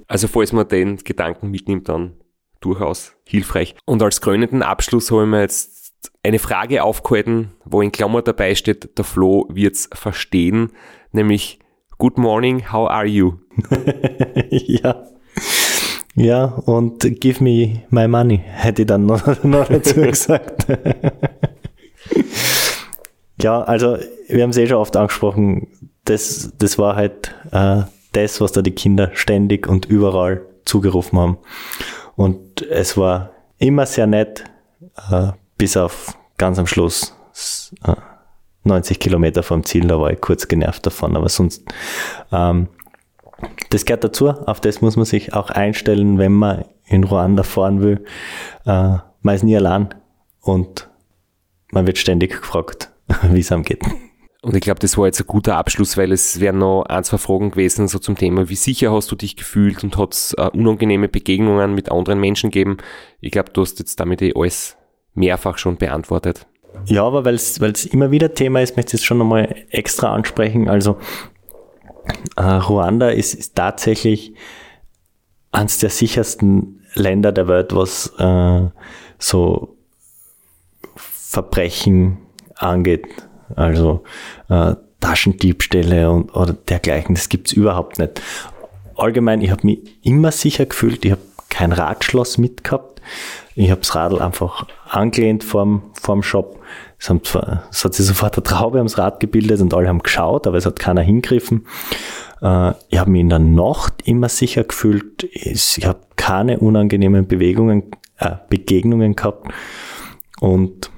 also 0.08 0.28
falls 0.28 0.52
man 0.52 0.68
den 0.68 0.98
Gedanken 0.98 1.50
mitnimmt, 1.50 1.88
dann 1.88 2.18
durchaus 2.60 3.14
hilfreich. 3.26 3.76
Und 3.86 4.04
als 4.04 4.20
krönenden 4.20 4.64
Abschluss 4.64 5.12
habe 5.12 5.24
ich 5.24 5.30
mir 5.30 5.42
jetzt 5.42 5.94
eine 6.24 6.40
Frage 6.40 6.84
aufgehalten, 6.84 7.52
wo 7.64 7.82
in 7.82 7.94
Klammer 7.94 8.22
dabei 8.22 8.54
steht, 8.56 8.98
der 8.98 9.06
Flo 9.06 9.48
wird's 9.50 9.90
verstehen, 9.94 10.72
nämlich 11.14 11.60
Good 12.00 12.18
morning, 12.18 12.72
how 12.72 12.90
are 12.90 13.06
you? 13.06 13.36
ja. 14.50 15.06
Ja, 16.16 16.46
und 16.46 17.00
give 17.22 17.44
me 17.44 17.84
my 17.90 18.08
money, 18.08 18.42
hätte 18.46 18.82
ich 18.82 18.88
dann 18.88 19.06
noch, 19.06 19.26
noch 19.44 19.68
dazu 19.68 19.96
gesagt. 20.02 20.66
ja, 23.42 23.62
also 23.62 23.98
wir 24.28 24.44
haben 24.44 24.50
es 24.50 24.58
eh 24.58 24.68
schon 24.68 24.78
oft 24.78 24.96
angesprochen, 24.98 25.68
das, 26.06 26.52
das 26.58 26.78
war 26.78 26.96
halt 26.96 27.34
äh, 27.52 27.84
das, 28.12 28.42
was 28.42 28.52
da 28.52 28.62
die 28.62 28.72
Kinder 28.72 29.12
ständig 29.14 29.68
und 29.68 29.86
überall 29.86 30.42
zugerufen 30.66 31.20
haben. 31.20 31.38
Und 32.16 32.62
es 32.64 32.98
war 32.98 33.32
immer 33.58 33.86
sehr 33.86 34.08
nett, 34.08 34.44
äh, 35.10 35.32
bis 35.58 35.78
auf 35.78 36.18
ganz 36.38 36.60
am 36.60 36.68
Schluss 36.68 37.16
äh, 37.86 37.96
90 38.64 39.00
Kilometer 39.00 39.44
vom 39.44 39.64
Ziel, 39.64 39.88
da 39.88 40.00
war 40.00 40.12
ich 40.12 40.22
kurz 40.22 40.48
genervt 40.48 40.86
davon, 40.86 41.16
aber 41.16 41.30
sonst 41.30 41.64
ähm, 42.32 42.68
das 43.70 43.86
gehört 43.86 44.04
dazu, 44.04 44.30
auf 44.30 44.60
das 44.60 44.82
muss 44.82 44.96
man 44.96 45.06
sich 45.06 45.34
auch 45.34 45.50
einstellen, 45.50 46.18
wenn 46.18 46.34
man 46.34 46.66
in 46.86 47.04
Ruanda 47.04 47.44
fahren 47.44 47.82
will. 47.82 48.04
Äh, 48.66 48.98
man 49.22 49.36
ist 49.36 49.44
nie 49.44 49.56
allein 49.56 49.90
und 50.42 50.90
man 51.72 51.88
wird 51.88 51.98
ständig 51.98 52.32
gefragt, 52.42 52.92
wie 53.24 53.40
es 53.40 53.52
einem 53.52 53.64
geht. 53.64 53.82
Und 54.42 54.56
ich 54.56 54.62
glaube, 54.62 54.80
das 54.80 54.98
war 54.98 55.06
jetzt 55.06 55.22
ein 55.22 55.28
guter 55.28 55.58
Abschluss, 55.58 55.98
weil 55.98 56.12
es 56.12 56.40
wären 56.40 56.58
noch 56.58 56.84
ein, 56.84 57.04
zwei 57.04 57.20
Fragen 57.20 57.52
gewesen, 57.52 57.88
so 57.88 58.00
zum 58.00 58.18
Thema, 58.18 58.50
wie 58.50 58.56
sicher 58.56 58.92
hast 58.92 59.12
du 59.12 59.16
dich 59.16 59.36
gefühlt 59.36 59.84
und 59.84 59.98
hat 59.98 60.14
es 60.14 60.34
äh, 60.34 60.50
unangenehme 60.52 61.08
Begegnungen 61.08 61.76
mit 61.76 61.92
anderen 61.92 62.20
Menschen 62.20 62.50
gegeben. 62.50 62.78
Ich 63.20 63.32
glaube, 63.32 63.52
du 63.54 63.62
hast 63.62 63.78
jetzt 63.78 64.00
damit 64.00 64.22
eh 64.24 64.34
alles 64.36 64.78
mehrfach 65.14 65.60
schon 65.60 65.78
beantwortet. 65.78 66.48
Ja, 66.86 67.04
aber 67.04 67.26
weil 67.26 67.36
es 67.36 67.86
immer 67.86 68.12
wieder 68.12 68.34
Thema 68.34 68.62
ist, 68.62 68.78
möchte 68.78 68.96
ich 68.96 69.02
es 69.02 69.06
schon 69.06 69.18
nochmal 69.18 69.56
extra 69.70 70.14
ansprechen. 70.14 70.70
Also 70.70 70.98
äh, 72.36 72.42
Ruanda 72.42 73.10
ist, 73.10 73.34
ist 73.34 73.56
tatsächlich 73.56 74.34
eines 75.52 75.80
der 75.80 75.90
sichersten 75.90 76.86
Länder 76.94 77.32
der 77.32 77.48
Welt, 77.48 77.76
was 77.76 78.14
äh, 78.18 78.70
so 79.20 79.76
Verbrechen 80.96 82.18
angeht. 82.56 83.08
Also 83.56 84.04
äh, 84.50 84.76
Taschendiebstähle 85.00 86.10
und 86.12 86.36
oder 86.36 86.54
dergleichen, 86.54 87.16
das 87.16 87.30
gibt's 87.30 87.54
überhaupt 87.54 88.00
nicht. 88.00 88.22
Allgemein, 88.96 89.42
ich 89.42 89.50
habe 89.50 89.66
mich 89.66 89.80
immer 90.04 90.32
sicher 90.32 90.66
gefühlt, 90.66 91.04
ich 91.06 91.12
habe 91.12 91.22
kein 91.52 91.72
Radschloss 91.72 92.40
mitgehabt. 92.40 93.02
Ich 93.56 93.70
habe 93.70 93.82
das 93.82 93.94
Radl 93.94 94.20
einfach 94.20 94.66
angelehnt 94.90 95.44
vorm, 95.44 95.84
vorm 96.02 96.24
Shop. 96.24 96.60
Es, 96.98 97.10
haben 97.10 97.22
es 97.70 97.84
hat 97.84 97.94
sich 97.94 98.06
sofort 98.06 98.36
eine 98.36 98.44
Traube 98.44 98.78
ums 98.78 98.98
Rad 98.98 99.20
gebildet 99.20 99.62
und 99.62 99.74
alle 99.74 99.88
haben 99.88 100.02
geschaut, 100.02 100.48
aber 100.48 100.58
es 100.58 100.66
hat 100.66 100.80
keiner 100.80 101.02
hingriffen. 101.02 101.68
Äh, 102.42 102.74
ich 102.90 103.00
habe 103.00 103.12
mich 103.12 103.22
in 103.22 103.30
der 103.30 103.40
Nacht 103.40 104.02
immer 104.06 104.30
sicher 104.30 104.64
gefühlt. 104.64 105.24
Ich 105.24 105.86
habe 105.86 106.00
keine 106.16 106.60
unangenehmen 106.60 107.28
Bewegungen, 107.28 107.92
äh, 108.18 108.36
Begegnungen 108.50 109.16
gehabt. 109.16 109.52
Und 110.40 110.90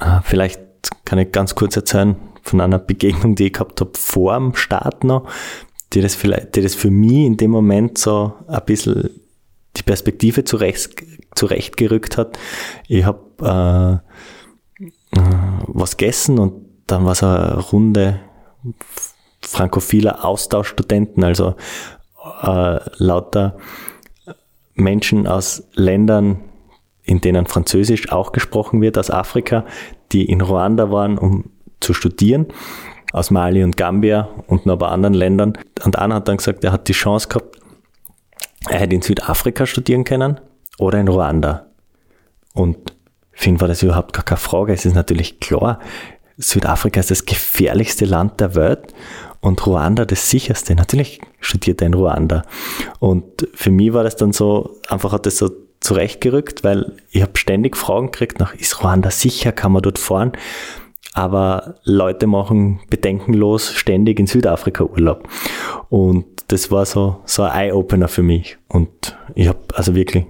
äh, 0.00 0.20
vielleicht 0.22 0.60
kann 1.04 1.18
ich 1.18 1.32
ganz 1.32 1.54
kurz 1.54 1.76
erzählen 1.76 2.16
von 2.42 2.60
einer 2.60 2.78
Begegnung, 2.78 3.34
die 3.34 3.46
ich 3.46 3.52
gehabt 3.52 3.80
habe 3.80 3.92
vor 3.94 4.34
dem 4.34 4.54
Start 4.54 5.04
noch, 5.04 5.28
die 5.92 6.00
das 6.00 6.14
vielleicht, 6.14 6.56
die 6.56 6.62
das 6.62 6.74
für 6.74 6.90
mich 6.90 7.26
in 7.26 7.36
dem 7.36 7.50
Moment 7.50 7.98
so 7.98 8.32
ein 8.46 8.60
bisschen 8.66 9.10
Perspektive 9.88 10.44
zurecht, 10.44 11.02
zurechtgerückt 11.34 12.18
hat. 12.18 12.38
Ich 12.88 13.06
habe 13.06 14.02
äh, 14.76 15.16
äh, 15.16 15.22
was 15.66 15.96
gegessen 15.96 16.38
und 16.38 16.66
dann 16.86 17.06
war 17.06 17.12
es 17.12 17.22
eine 17.22 17.58
Runde 17.58 18.20
frankophiler 19.40 20.26
Austauschstudenten, 20.26 21.24
also 21.24 21.54
äh, 22.42 22.80
lauter 22.98 23.56
Menschen 24.74 25.26
aus 25.26 25.66
Ländern, 25.72 26.44
in 27.04 27.22
denen 27.22 27.46
Französisch 27.46 28.12
auch 28.12 28.32
gesprochen 28.32 28.82
wird, 28.82 28.98
aus 28.98 29.10
Afrika, 29.10 29.64
die 30.12 30.26
in 30.26 30.42
Ruanda 30.42 30.90
waren, 30.90 31.16
um 31.16 31.44
zu 31.80 31.94
studieren, 31.94 32.48
aus 33.14 33.30
Mali 33.30 33.64
und 33.64 33.78
Gambia 33.78 34.28
und 34.48 34.66
noch 34.66 34.76
bei 34.76 34.88
anderen 34.88 35.14
Ländern. 35.14 35.54
Und 35.82 35.98
einer 35.98 36.16
hat 36.16 36.28
dann 36.28 36.36
gesagt, 36.36 36.62
er 36.62 36.72
hat 36.72 36.88
die 36.88 36.92
Chance 36.92 37.28
gehabt, 37.28 37.58
er 38.68 38.80
hätte 38.80 38.94
in 38.94 39.02
Südafrika 39.02 39.66
studieren 39.66 40.04
können 40.04 40.40
oder 40.78 41.00
in 41.00 41.08
Ruanda. 41.08 41.66
Und 42.54 42.76
für 43.32 43.50
ihn 43.50 43.60
war 43.60 43.68
das 43.68 43.82
überhaupt 43.82 44.12
gar 44.12 44.24
keine 44.24 44.38
Frage. 44.38 44.72
Es 44.72 44.84
ist 44.84 44.94
natürlich 44.94 45.40
klar, 45.40 45.78
Südafrika 46.36 47.00
ist 47.00 47.10
das 47.10 47.26
gefährlichste 47.26 48.04
Land 48.04 48.40
der 48.40 48.54
Welt 48.54 48.94
und 49.40 49.64
Ruanda 49.66 50.04
das 50.04 50.30
sicherste. 50.30 50.74
Natürlich 50.74 51.20
studiert 51.40 51.80
er 51.80 51.88
in 51.88 51.94
Ruanda. 51.94 52.42
Und 52.98 53.48
für 53.54 53.70
mich 53.70 53.92
war 53.92 54.04
das 54.04 54.16
dann 54.16 54.32
so, 54.32 54.76
einfach 54.88 55.12
hat 55.12 55.26
das 55.26 55.38
so 55.38 55.50
zurechtgerückt, 55.80 56.64
weil 56.64 56.96
ich 57.10 57.22
habe 57.22 57.36
ständig 57.38 57.76
Fragen 57.76 58.10
gekriegt 58.10 58.40
nach, 58.40 58.54
ist 58.54 58.82
Ruanda 58.82 59.10
sicher, 59.10 59.52
kann 59.52 59.72
man 59.72 59.82
dort 59.82 59.98
fahren? 59.98 60.32
Aber 61.12 61.76
Leute 61.84 62.26
machen 62.26 62.80
bedenkenlos 62.90 63.72
ständig 63.72 64.20
in 64.20 64.26
Südafrika 64.26 64.84
Urlaub. 64.84 65.28
Und 65.88 66.26
das 66.48 66.70
war 66.70 66.86
so, 66.86 67.20
so 67.24 67.42
ein 67.42 67.52
Eye-Opener 67.52 68.08
für 68.08 68.22
mich. 68.22 68.58
Und 68.68 69.16
ich 69.34 69.48
habe 69.48 69.60
also 69.74 69.94
wirklich 69.94 70.26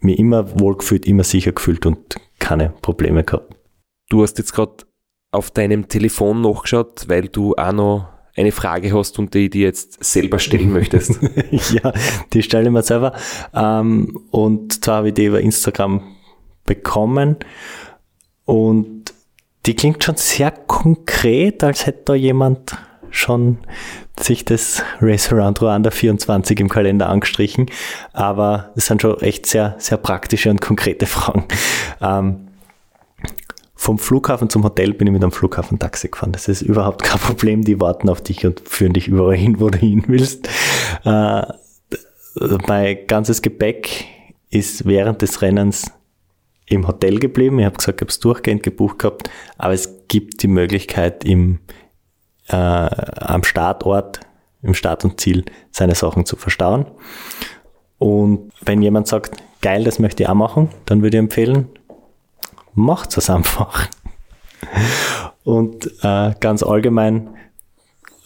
mir 0.00 0.18
immer 0.18 0.60
wohlgefühlt, 0.60 1.06
immer 1.06 1.24
sicher 1.24 1.52
gefühlt 1.52 1.86
und 1.86 2.16
keine 2.38 2.70
Probleme 2.82 3.24
gehabt. 3.24 3.54
Du 4.10 4.22
hast 4.22 4.38
jetzt 4.38 4.52
gerade 4.52 4.84
auf 5.32 5.50
deinem 5.50 5.88
Telefon 5.88 6.42
nachgeschaut, 6.42 7.08
weil 7.08 7.28
du 7.28 7.54
auch 7.56 7.72
noch 7.72 8.08
eine 8.36 8.52
Frage 8.52 8.92
hast 8.92 9.18
und 9.18 9.32
die 9.34 9.48
dir 9.48 9.66
jetzt 9.66 10.02
selber 10.04 10.38
stellen 10.38 10.72
möchtest. 10.72 11.18
ja, 11.72 11.92
die 12.32 12.42
stelle 12.42 12.66
ich 12.66 12.70
mir 12.70 12.82
selber. 12.82 13.14
Ähm, 13.54 14.20
und 14.30 14.84
zwar 14.84 14.98
habe 14.98 15.08
ich 15.08 15.14
die 15.14 15.26
über 15.26 15.40
Instagram 15.40 16.02
bekommen 16.64 17.36
und 18.44 19.14
die 19.66 19.74
klingt 19.74 20.04
schon 20.04 20.16
sehr 20.16 20.50
konkret, 20.50 21.64
als 21.64 21.86
hätte 21.86 22.02
da 22.06 22.14
jemand 22.14 22.76
schon 23.14 23.58
sich 24.18 24.44
das 24.44 24.82
Race 25.00 25.32
Around 25.32 25.62
Rwanda 25.62 25.90
24 25.90 26.60
im 26.60 26.68
Kalender 26.68 27.08
angestrichen, 27.08 27.70
aber 28.12 28.72
es 28.76 28.86
sind 28.86 29.02
schon 29.02 29.20
echt 29.20 29.46
sehr, 29.46 29.76
sehr 29.78 29.98
praktische 29.98 30.50
und 30.50 30.60
konkrete 30.60 31.06
Fragen. 31.06 31.46
Ähm, 32.00 32.48
vom 33.74 33.98
Flughafen 33.98 34.48
zum 34.48 34.64
Hotel 34.64 34.94
bin 34.94 35.08
ich 35.08 35.12
mit 35.12 35.22
einem 35.22 35.32
Flughafen-Taxi 35.32 36.08
gefahren. 36.08 36.32
Das 36.32 36.48
ist 36.48 36.62
überhaupt 36.62 37.02
kein 37.02 37.20
Problem. 37.20 37.64
Die 37.64 37.80
warten 37.80 38.08
auf 38.08 38.22
dich 38.22 38.46
und 38.46 38.62
führen 38.66 38.94
dich 38.94 39.08
überall 39.08 39.36
hin, 39.36 39.60
wo 39.60 39.68
du 39.68 39.78
hin 39.78 40.04
willst. 40.06 40.48
Äh, 41.04 41.42
mein 42.66 43.06
ganzes 43.06 43.42
Gepäck 43.42 44.06
ist 44.48 44.86
während 44.86 45.20
des 45.20 45.42
Rennens 45.42 45.92
im 46.66 46.86
Hotel 46.86 47.18
geblieben. 47.18 47.58
Ich 47.58 47.66
habe 47.66 47.76
gesagt, 47.76 47.98
ich 47.98 48.04
habe 48.04 48.10
es 48.10 48.20
durchgehend 48.20 48.62
gebucht 48.62 49.00
gehabt, 49.00 49.28
aber 49.58 49.74
es 49.74 50.06
gibt 50.08 50.42
die 50.42 50.48
Möglichkeit, 50.48 51.24
im 51.24 51.58
äh, 52.48 52.54
am 52.56 53.44
Startort, 53.44 54.20
im 54.62 54.74
Start 54.74 55.04
und 55.04 55.20
Ziel 55.20 55.44
seine 55.70 55.94
Sachen 55.94 56.26
zu 56.26 56.36
verstauen. 56.36 56.86
Und 57.98 58.52
wenn 58.62 58.82
jemand 58.82 59.08
sagt, 59.08 59.36
geil, 59.60 59.84
das 59.84 59.98
möchte 59.98 60.22
ich 60.22 60.28
auch 60.28 60.34
machen, 60.34 60.68
dann 60.86 61.02
würde 61.02 61.16
ich 61.16 61.22
empfehlen, 61.22 61.68
macht 62.74 63.16
es 63.16 63.30
einfach. 63.30 63.88
Und 65.44 65.90
äh, 66.02 66.34
ganz 66.40 66.62
allgemein, 66.62 67.30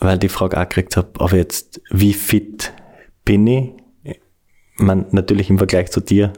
weil 0.01 0.19
die 0.19 0.29
Frage 0.29 0.57
auch 0.57 0.69
gekriegt 0.69 0.97
habe, 0.97 1.09
aber 1.19 1.37
jetzt, 1.37 1.81
wie 1.91 2.14
fit 2.14 2.73
bin 3.25 3.47
ich? 3.47 3.71
Man, 4.77 5.07
natürlich 5.11 5.51
im 5.51 5.59
Vergleich 5.59 5.91
zu 5.91 6.01
dir 6.01 6.33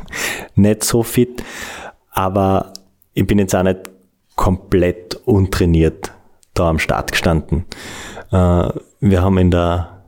nicht 0.56 0.82
so 0.82 1.04
fit, 1.04 1.44
aber 2.10 2.72
ich 3.12 3.24
bin 3.24 3.38
jetzt 3.38 3.54
auch 3.54 3.62
nicht 3.62 3.88
komplett 4.34 5.14
untrainiert 5.26 6.12
da 6.54 6.68
am 6.68 6.78
Start 6.78 7.12
gestanden. 7.12 7.66
Äh, 8.32 8.68
wir 9.00 9.22
haben 9.22 9.38
in 9.38 9.50
der 9.50 10.02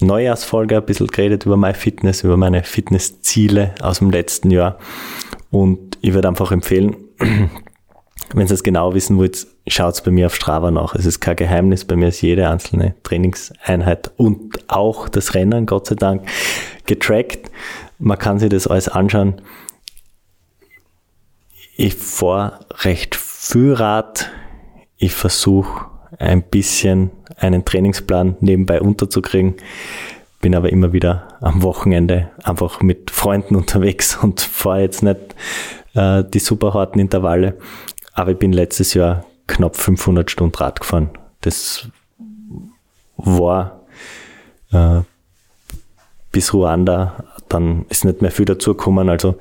Neujahrsfolge 0.00 0.76
ein 0.76 0.86
bisschen 0.86 1.06
geredet 1.08 1.46
über 1.46 1.56
meine 1.56 1.74
Fitness, 1.74 2.24
über 2.24 2.36
meine 2.36 2.62
Fitnessziele 2.62 3.74
aus 3.80 3.98
dem 3.98 4.10
letzten 4.10 4.50
Jahr. 4.50 4.78
Und 5.50 5.98
ich 6.00 6.14
würde 6.14 6.28
einfach 6.28 6.52
empfehlen, 6.52 6.96
wenn 8.32 8.46
ihr 8.46 8.50
es 8.52 8.62
genau 8.62 8.94
wissen 8.94 9.18
wollt, 9.18 9.46
schaut 9.66 10.02
bei 10.04 10.10
mir 10.10 10.26
auf 10.26 10.34
Strava 10.34 10.70
nach. 10.70 10.94
Es 10.94 11.06
ist 11.06 11.20
kein 11.20 11.36
Geheimnis, 11.36 11.84
bei 11.84 11.96
mir 11.96 12.08
ist 12.08 12.22
jede 12.22 12.48
einzelne 12.48 12.94
Trainingseinheit 13.02 14.12
und 14.16 14.58
auch 14.68 15.08
das 15.08 15.34
Rennen, 15.34 15.66
Gott 15.66 15.86
sei 15.86 15.94
Dank, 15.94 16.26
getrackt. 16.86 17.50
Man 17.98 18.18
kann 18.18 18.38
sich 18.38 18.50
das 18.50 18.66
alles 18.66 18.88
anschauen. 18.88 19.40
Ich 21.76 21.94
fahre 21.94 22.60
recht 22.82 23.14
viel 23.14 23.72
Rad. 23.72 24.30
Ich 24.96 25.12
versuche 25.12 25.86
ein 26.18 26.42
bisschen 26.42 27.10
einen 27.36 27.64
Trainingsplan 27.64 28.36
nebenbei 28.40 28.80
unterzukriegen. 28.80 29.54
Bin 30.40 30.54
aber 30.54 30.70
immer 30.70 30.92
wieder 30.92 31.28
am 31.40 31.62
Wochenende 31.62 32.30
einfach 32.42 32.80
mit 32.82 33.10
Freunden 33.10 33.56
unterwegs 33.56 34.16
und 34.16 34.40
fahre 34.40 34.82
jetzt 34.82 35.02
nicht 35.02 35.18
äh, 35.94 36.22
die 36.24 36.38
super 36.38 36.74
harten 36.74 36.98
Intervalle. 36.98 37.56
Aber 38.12 38.32
ich 38.32 38.38
bin 38.38 38.52
letztes 38.52 38.94
Jahr 38.94 39.24
knapp 39.46 39.76
500 39.76 40.30
Stunden 40.30 40.54
Rad 40.56 40.80
gefahren. 40.80 41.10
Das 41.40 41.88
war 43.16 43.80
äh, 44.72 45.00
bis 46.32 46.52
Ruanda, 46.52 47.24
dann 47.48 47.86
ist 47.88 48.04
nicht 48.04 48.22
mehr 48.22 48.30
viel 48.30 48.44
dazugekommen. 48.44 49.08
Also 49.08 49.36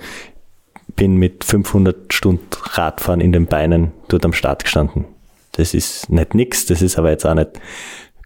bin 0.95 1.18
mit 1.18 1.43
500 1.43 2.14
Stunden 2.14 2.45
Radfahren 2.51 3.22
in 3.22 3.32
den 3.32 3.47
Beinen 3.47 3.91
dort 4.08 4.26
am 4.26 4.34
Start 4.34 4.64
gestanden. 4.64 5.06
Das 5.54 5.74
ist 5.74 6.10
nicht 6.10 6.34
nix, 6.34 6.66
das 6.66 6.82
ist 6.82 6.97
aber 6.97 7.12
jetzt 7.12 7.26
auch 7.26 7.34
nicht 7.34 7.51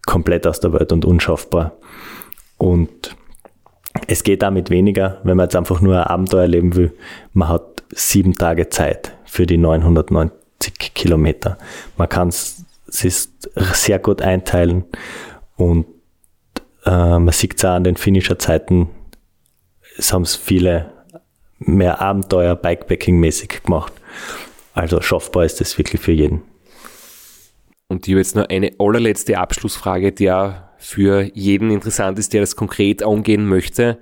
komplett 0.05 0.47
aus 0.47 0.59
der 0.59 0.73
Welt 0.73 0.91
und 0.91 1.05
unschaffbar. 1.05 1.77
Und 2.57 3.15
es 4.07 4.23
geht 4.23 4.41
damit 4.41 4.69
weniger, 4.69 5.19
wenn 5.23 5.37
man 5.37 5.45
jetzt 5.45 5.55
einfach 5.55 5.81
nur 5.81 5.95
ein 5.95 6.03
Abenteuer 6.03 6.43
erleben 6.43 6.75
will. 6.75 6.93
Man 7.33 7.49
hat 7.49 7.83
sieben 7.93 8.33
Tage 8.33 8.69
Zeit 8.69 9.13
für 9.25 9.45
die 9.45 9.57
990 9.57 10.93
Kilometer. 10.93 11.57
Man 11.97 12.09
kann 12.09 12.29
es 12.29 12.65
sehr 12.87 13.99
gut 13.99 14.21
einteilen 14.21 14.85
und 15.57 15.85
äh, 16.85 17.19
man 17.19 17.31
sieht 17.31 17.57
es 17.57 17.65
auch 17.65 17.71
an 17.71 17.83
den 17.83 17.97
Finisher 17.97 18.39
Zeiten, 18.39 18.89
es 19.97 20.13
haben 20.13 20.21
es 20.21 20.35
viele 20.35 20.93
mehr 21.59 22.01
Abenteuer 22.01 22.55
Bikepacking-mäßig 22.55 23.63
gemacht. 23.63 23.93
Also 24.73 25.01
schaffbar 25.01 25.43
ist 25.43 25.59
das 25.59 25.77
wirklich 25.77 26.01
für 26.01 26.11
jeden. 26.11 26.43
Und 27.87 28.07
ich 28.07 28.13
habe 28.13 28.19
jetzt 28.19 28.35
noch 28.35 28.49
eine 28.49 28.71
allerletzte 28.79 29.37
Abschlussfrage, 29.37 30.11
die 30.11 30.25
ja 30.25 30.71
für 30.77 31.21
jeden 31.33 31.71
interessant 31.71 32.19
ist, 32.19 32.33
der 32.33 32.41
das 32.41 32.55
konkret 32.55 33.01
angehen 33.01 33.47
möchte. 33.47 33.99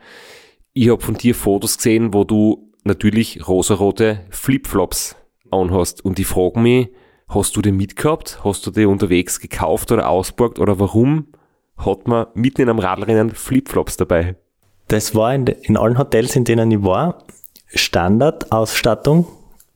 Ich 0.74 0.90
habe 0.90 1.02
von 1.02 1.16
dir 1.16 1.36
Fotos 1.36 1.78
gesehen, 1.78 2.14
wo 2.14 2.24
du 2.24 2.72
natürlich 2.84 3.48
rosarote 3.48 4.22
Flipflops 4.30 5.16
anhast. 5.52 6.04
Und 6.04 6.20
ich 6.20 6.28
frage 6.28 6.60
mich, 6.60 6.90
hast 7.30 7.56
du 7.56 7.62
die 7.62 7.72
mitgehabt? 7.72 8.44
Hast 8.44 8.66
du 8.66 8.72
die 8.72 8.86
unterwegs 8.86 9.40
gekauft 9.40 9.92
oder 9.92 10.10
ausborgt? 10.10 10.60
Oder 10.60 10.80
warum 10.80 11.28
hat 11.78 12.08
man 12.08 12.28
mitten 12.34 12.62
in 12.62 12.70
einem 12.70 12.80
Radlrennen 12.80 13.32
Flipflops 13.32 13.98
dabei? 13.98 14.36
Das 14.88 15.16
war 15.16 15.34
in, 15.34 15.48
in 15.48 15.78
allen 15.78 15.98
Hotels, 15.98 16.36
in 16.36 16.44
denen 16.44 16.72
ich 16.72 16.84
war, 16.84 17.24
Standardausstattung. 17.68 19.28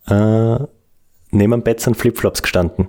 Äh, 0.08 0.60
neben 1.32 1.52
dem 1.52 1.64
Bett 1.64 1.80
sind 1.80 1.98
Flipflops 1.98 2.42
gestanden. 2.42 2.88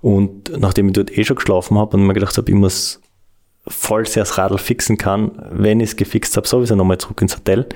Und 0.00 0.58
nachdem 0.58 0.88
ich 0.88 0.92
dort 0.94 1.16
eh 1.16 1.24
schon 1.24 1.36
geschlafen 1.36 1.78
habe 1.78 1.96
und 1.96 2.06
mir 2.06 2.14
gedacht 2.14 2.36
habe, 2.36 2.50
ich 2.50 2.56
muss 2.56 3.00
voll 3.66 4.06
sehr 4.06 4.22
das 4.22 4.38
Radl 4.38 4.58
fixen 4.58 4.98
kann, 4.98 5.32
wenn 5.50 5.80
ich 5.80 5.90
es 5.90 5.96
gefixt 5.96 6.36
habe, 6.36 6.46
sowieso 6.46 6.74
nochmal 6.74 6.98
zurück 6.98 7.20
ins 7.22 7.36
Hotel. 7.36 7.66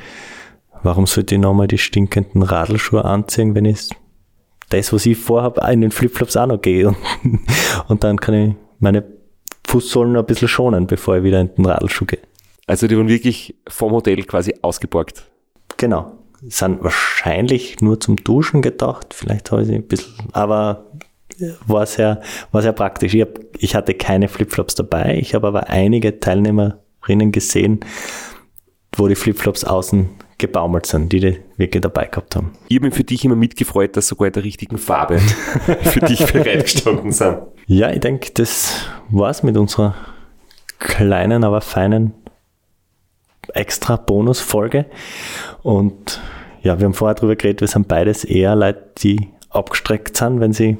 Warum 0.82 1.06
sollte 1.06 1.34
ich 1.34 1.40
nochmal 1.40 1.68
die 1.68 1.78
stinkenden 1.78 2.42
Radlschuhe 2.42 3.04
anziehen, 3.04 3.54
wenn 3.54 3.64
ich 3.64 3.88
das, 4.68 4.92
was 4.92 5.06
ich 5.06 5.16
vorhabe, 5.16 5.60
in 5.72 5.80
den 5.80 5.90
Flipflops 5.90 6.36
auch 6.36 6.46
noch 6.46 6.60
gehe? 6.60 6.88
Und, 6.88 6.96
und 7.88 8.04
dann 8.04 8.20
kann 8.20 8.34
ich 8.34 8.54
meine 8.78 9.04
Fußsohlen 9.66 10.12
noch 10.12 10.20
ein 10.20 10.26
bisschen 10.26 10.48
schonen, 10.48 10.86
bevor 10.86 11.16
ich 11.16 11.22
wieder 11.24 11.40
in 11.40 11.54
den 11.54 11.66
Radlschuh 11.66 12.04
gehe. 12.04 12.20
Also 12.66 12.86
die 12.88 12.96
wurden 12.96 13.08
wirklich 13.08 13.56
vom 13.68 13.92
Hotel 13.92 14.22
quasi 14.24 14.54
ausgeborgt. 14.60 15.24
Genau 15.76 16.12
sind 16.48 16.82
wahrscheinlich 16.82 17.80
nur 17.80 18.00
zum 18.00 18.16
Duschen 18.16 18.62
gedacht. 18.62 19.14
Vielleicht 19.14 19.50
habe 19.50 19.62
ich 19.62 19.68
sie 19.68 19.74
ein 19.74 19.86
bisschen, 19.86 20.14
aber 20.32 20.86
war 21.66 21.86
sehr, 21.86 22.22
war 22.52 22.62
sehr 22.62 22.72
praktisch. 22.72 23.14
Ich, 23.14 23.22
hab, 23.22 23.38
ich 23.58 23.74
hatte 23.74 23.94
keine 23.94 24.28
Flipflops 24.28 24.74
dabei. 24.74 25.18
Ich 25.20 25.34
habe 25.34 25.46
aber 25.48 25.68
einige 25.68 26.18
Teilnehmerinnen 26.20 27.32
gesehen, 27.32 27.80
wo 28.94 29.08
die 29.08 29.14
Flipflops 29.14 29.64
außen 29.64 30.08
gebaumelt 30.38 30.86
sind, 30.86 31.12
die 31.12 31.20
die 31.20 31.38
wirklich 31.56 31.82
dabei 31.82 32.06
gehabt 32.06 32.36
haben. 32.36 32.52
Ich 32.68 32.76
habe 32.76 32.86
mich 32.86 32.94
für 32.94 33.04
dich 33.04 33.24
immer 33.24 33.36
mitgefreut, 33.36 33.96
dass 33.96 34.08
sogar 34.08 34.26
in 34.26 34.34
der 34.34 34.44
richtigen 34.44 34.78
Farbe 34.78 35.18
für 35.82 36.00
dich 36.00 36.24
bereitgestanden 36.30 37.12
sind. 37.12 37.38
Ja, 37.66 37.90
ich 37.90 38.00
denke, 38.00 38.30
das 38.34 38.86
war's 39.08 39.42
mit 39.42 39.56
unserer 39.56 39.94
kleinen, 40.78 41.42
aber 41.42 41.62
feinen 41.62 42.12
extra 43.54 43.96
Bonusfolge. 43.96 44.86
Und 45.62 46.20
ja, 46.66 46.78
wir 46.78 46.86
haben 46.86 46.94
vorher 46.94 47.14
darüber 47.14 47.36
geredet, 47.36 47.60
wir 47.60 47.68
sind 47.68 47.88
beides 47.88 48.24
eher 48.24 48.54
Leute, 48.54 48.90
die 48.98 49.28
abgestreckt 49.50 50.16
sind, 50.16 50.40
wenn 50.40 50.52
sie 50.52 50.76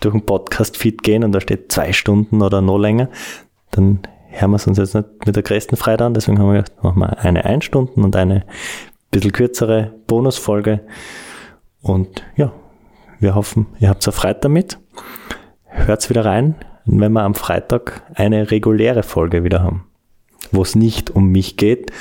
durch 0.00 0.14
einen 0.14 0.26
Podcast-Feed 0.26 1.02
gehen 1.02 1.24
und 1.24 1.32
da 1.32 1.40
steht 1.40 1.72
zwei 1.72 1.92
Stunden 1.92 2.42
oder 2.42 2.60
noch 2.60 2.78
länger, 2.78 3.08
dann 3.70 4.00
hören 4.28 4.50
wir 4.50 4.56
es 4.56 4.66
uns 4.66 4.78
jetzt 4.78 4.94
nicht 4.94 5.26
mit 5.26 5.36
der 5.36 5.42
größten 5.42 5.76
Freude 5.76 6.04
an. 6.04 6.14
Deswegen 6.14 6.38
haben 6.38 6.52
wir 6.52 6.62
gedacht, 6.62 6.82
machen 6.82 7.00
wir 7.00 7.18
eine 7.18 7.44
ein 7.44 7.62
Stunden 7.62 8.04
und 8.04 8.16
eine 8.16 8.44
bisschen 9.10 9.32
kürzere 9.32 9.92
Bonusfolge. 10.06 10.80
Und 11.82 12.24
ja, 12.36 12.52
wir 13.18 13.34
hoffen, 13.34 13.66
ihr 13.80 13.88
habt 13.88 14.06
es 14.06 14.14
Freude 14.14 14.40
damit. 14.40 14.78
Hört's 15.66 16.10
wieder 16.10 16.24
rein, 16.24 16.56
wenn 16.84 17.12
wir 17.12 17.22
am 17.22 17.34
Freitag 17.34 18.02
eine 18.14 18.50
reguläre 18.50 19.02
Folge 19.02 19.44
wieder 19.44 19.62
haben 19.62 19.86
wo 20.50 20.62
es 20.62 20.74
nicht 20.74 21.10
um 21.10 21.28
mich 21.28 21.56
geht 21.56 21.92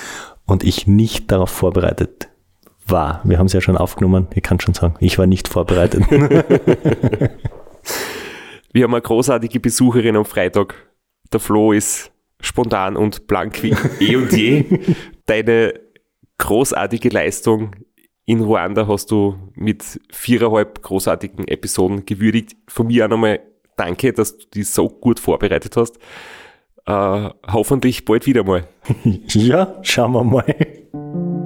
und 0.45 0.63
ich 0.63 0.87
nicht 0.87 1.31
darauf 1.31 1.49
vorbereitet 1.49 2.30
war. 2.91 3.21
Wir 3.23 3.39
haben 3.39 3.47
es 3.47 3.53
ja 3.53 3.61
schon 3.61 3.77
aufgenommen, 3.77 4.27
ich 4.33 4.43
kann 4.43 4.59
schon 4.59 4.73
sagen, 4.73 4.95
ich 4.99 5.17
war 5.17 5.27
nicht 5.27 5.47
vorbereitet. 5.47 6.03
Wir 8.73 8.83
haben 8.85 8.93
eine 8.93 9.01
großartige 9.01 9.59
Besucherin 9.59 10.15
am 10.15 10.23
Freitag. 10.23 10.75
Der 11.33 11.41
Flo 11.41 11.73
ist 11.73 12.11
spontan 12.39 12.95
und 12.95 13.27
blank 13.27 13.61
wie 13.63 13.75
eh 13.99 14.15
und 14.15 14.31
je. 14.31 14.63
Deine 15.25 15.73
großartige 16.37 17.09
Leistung 17.09 17.75
in 18.25 18.41
Ruanda 18.41 18.87
hast 18.87 19.11
du 19.11 19.35
mit 19.55 19.99
viereinhalb 20.11 20.81
großartigen 20.81 21.47
Episoden 21.47 22.05
gewürdigt. 22.05 22.55
Von 22.67 22.87
mir 22.87 23.05
auch 23.05 23.09
nochmal 23.09 23.41
danke, 23.75 24.13
dass 24.13 24.37
du 24.37 24.45
die 24.53 24.63
so 24.63 24.87
gut 24.87 25.19
vorbereitet 25.19 25.75
hast. 25.75 25.97
Äh, 26.85 27.29
hoffentlich 27.51 28.05
bald 28.05 28.25
wieder 28.25 28.43
mal. 28.43 28.67
ja, 29.27 29.75
schauen 29.81 30.13
wir 30.13 30.23
mal. 30.23 31.40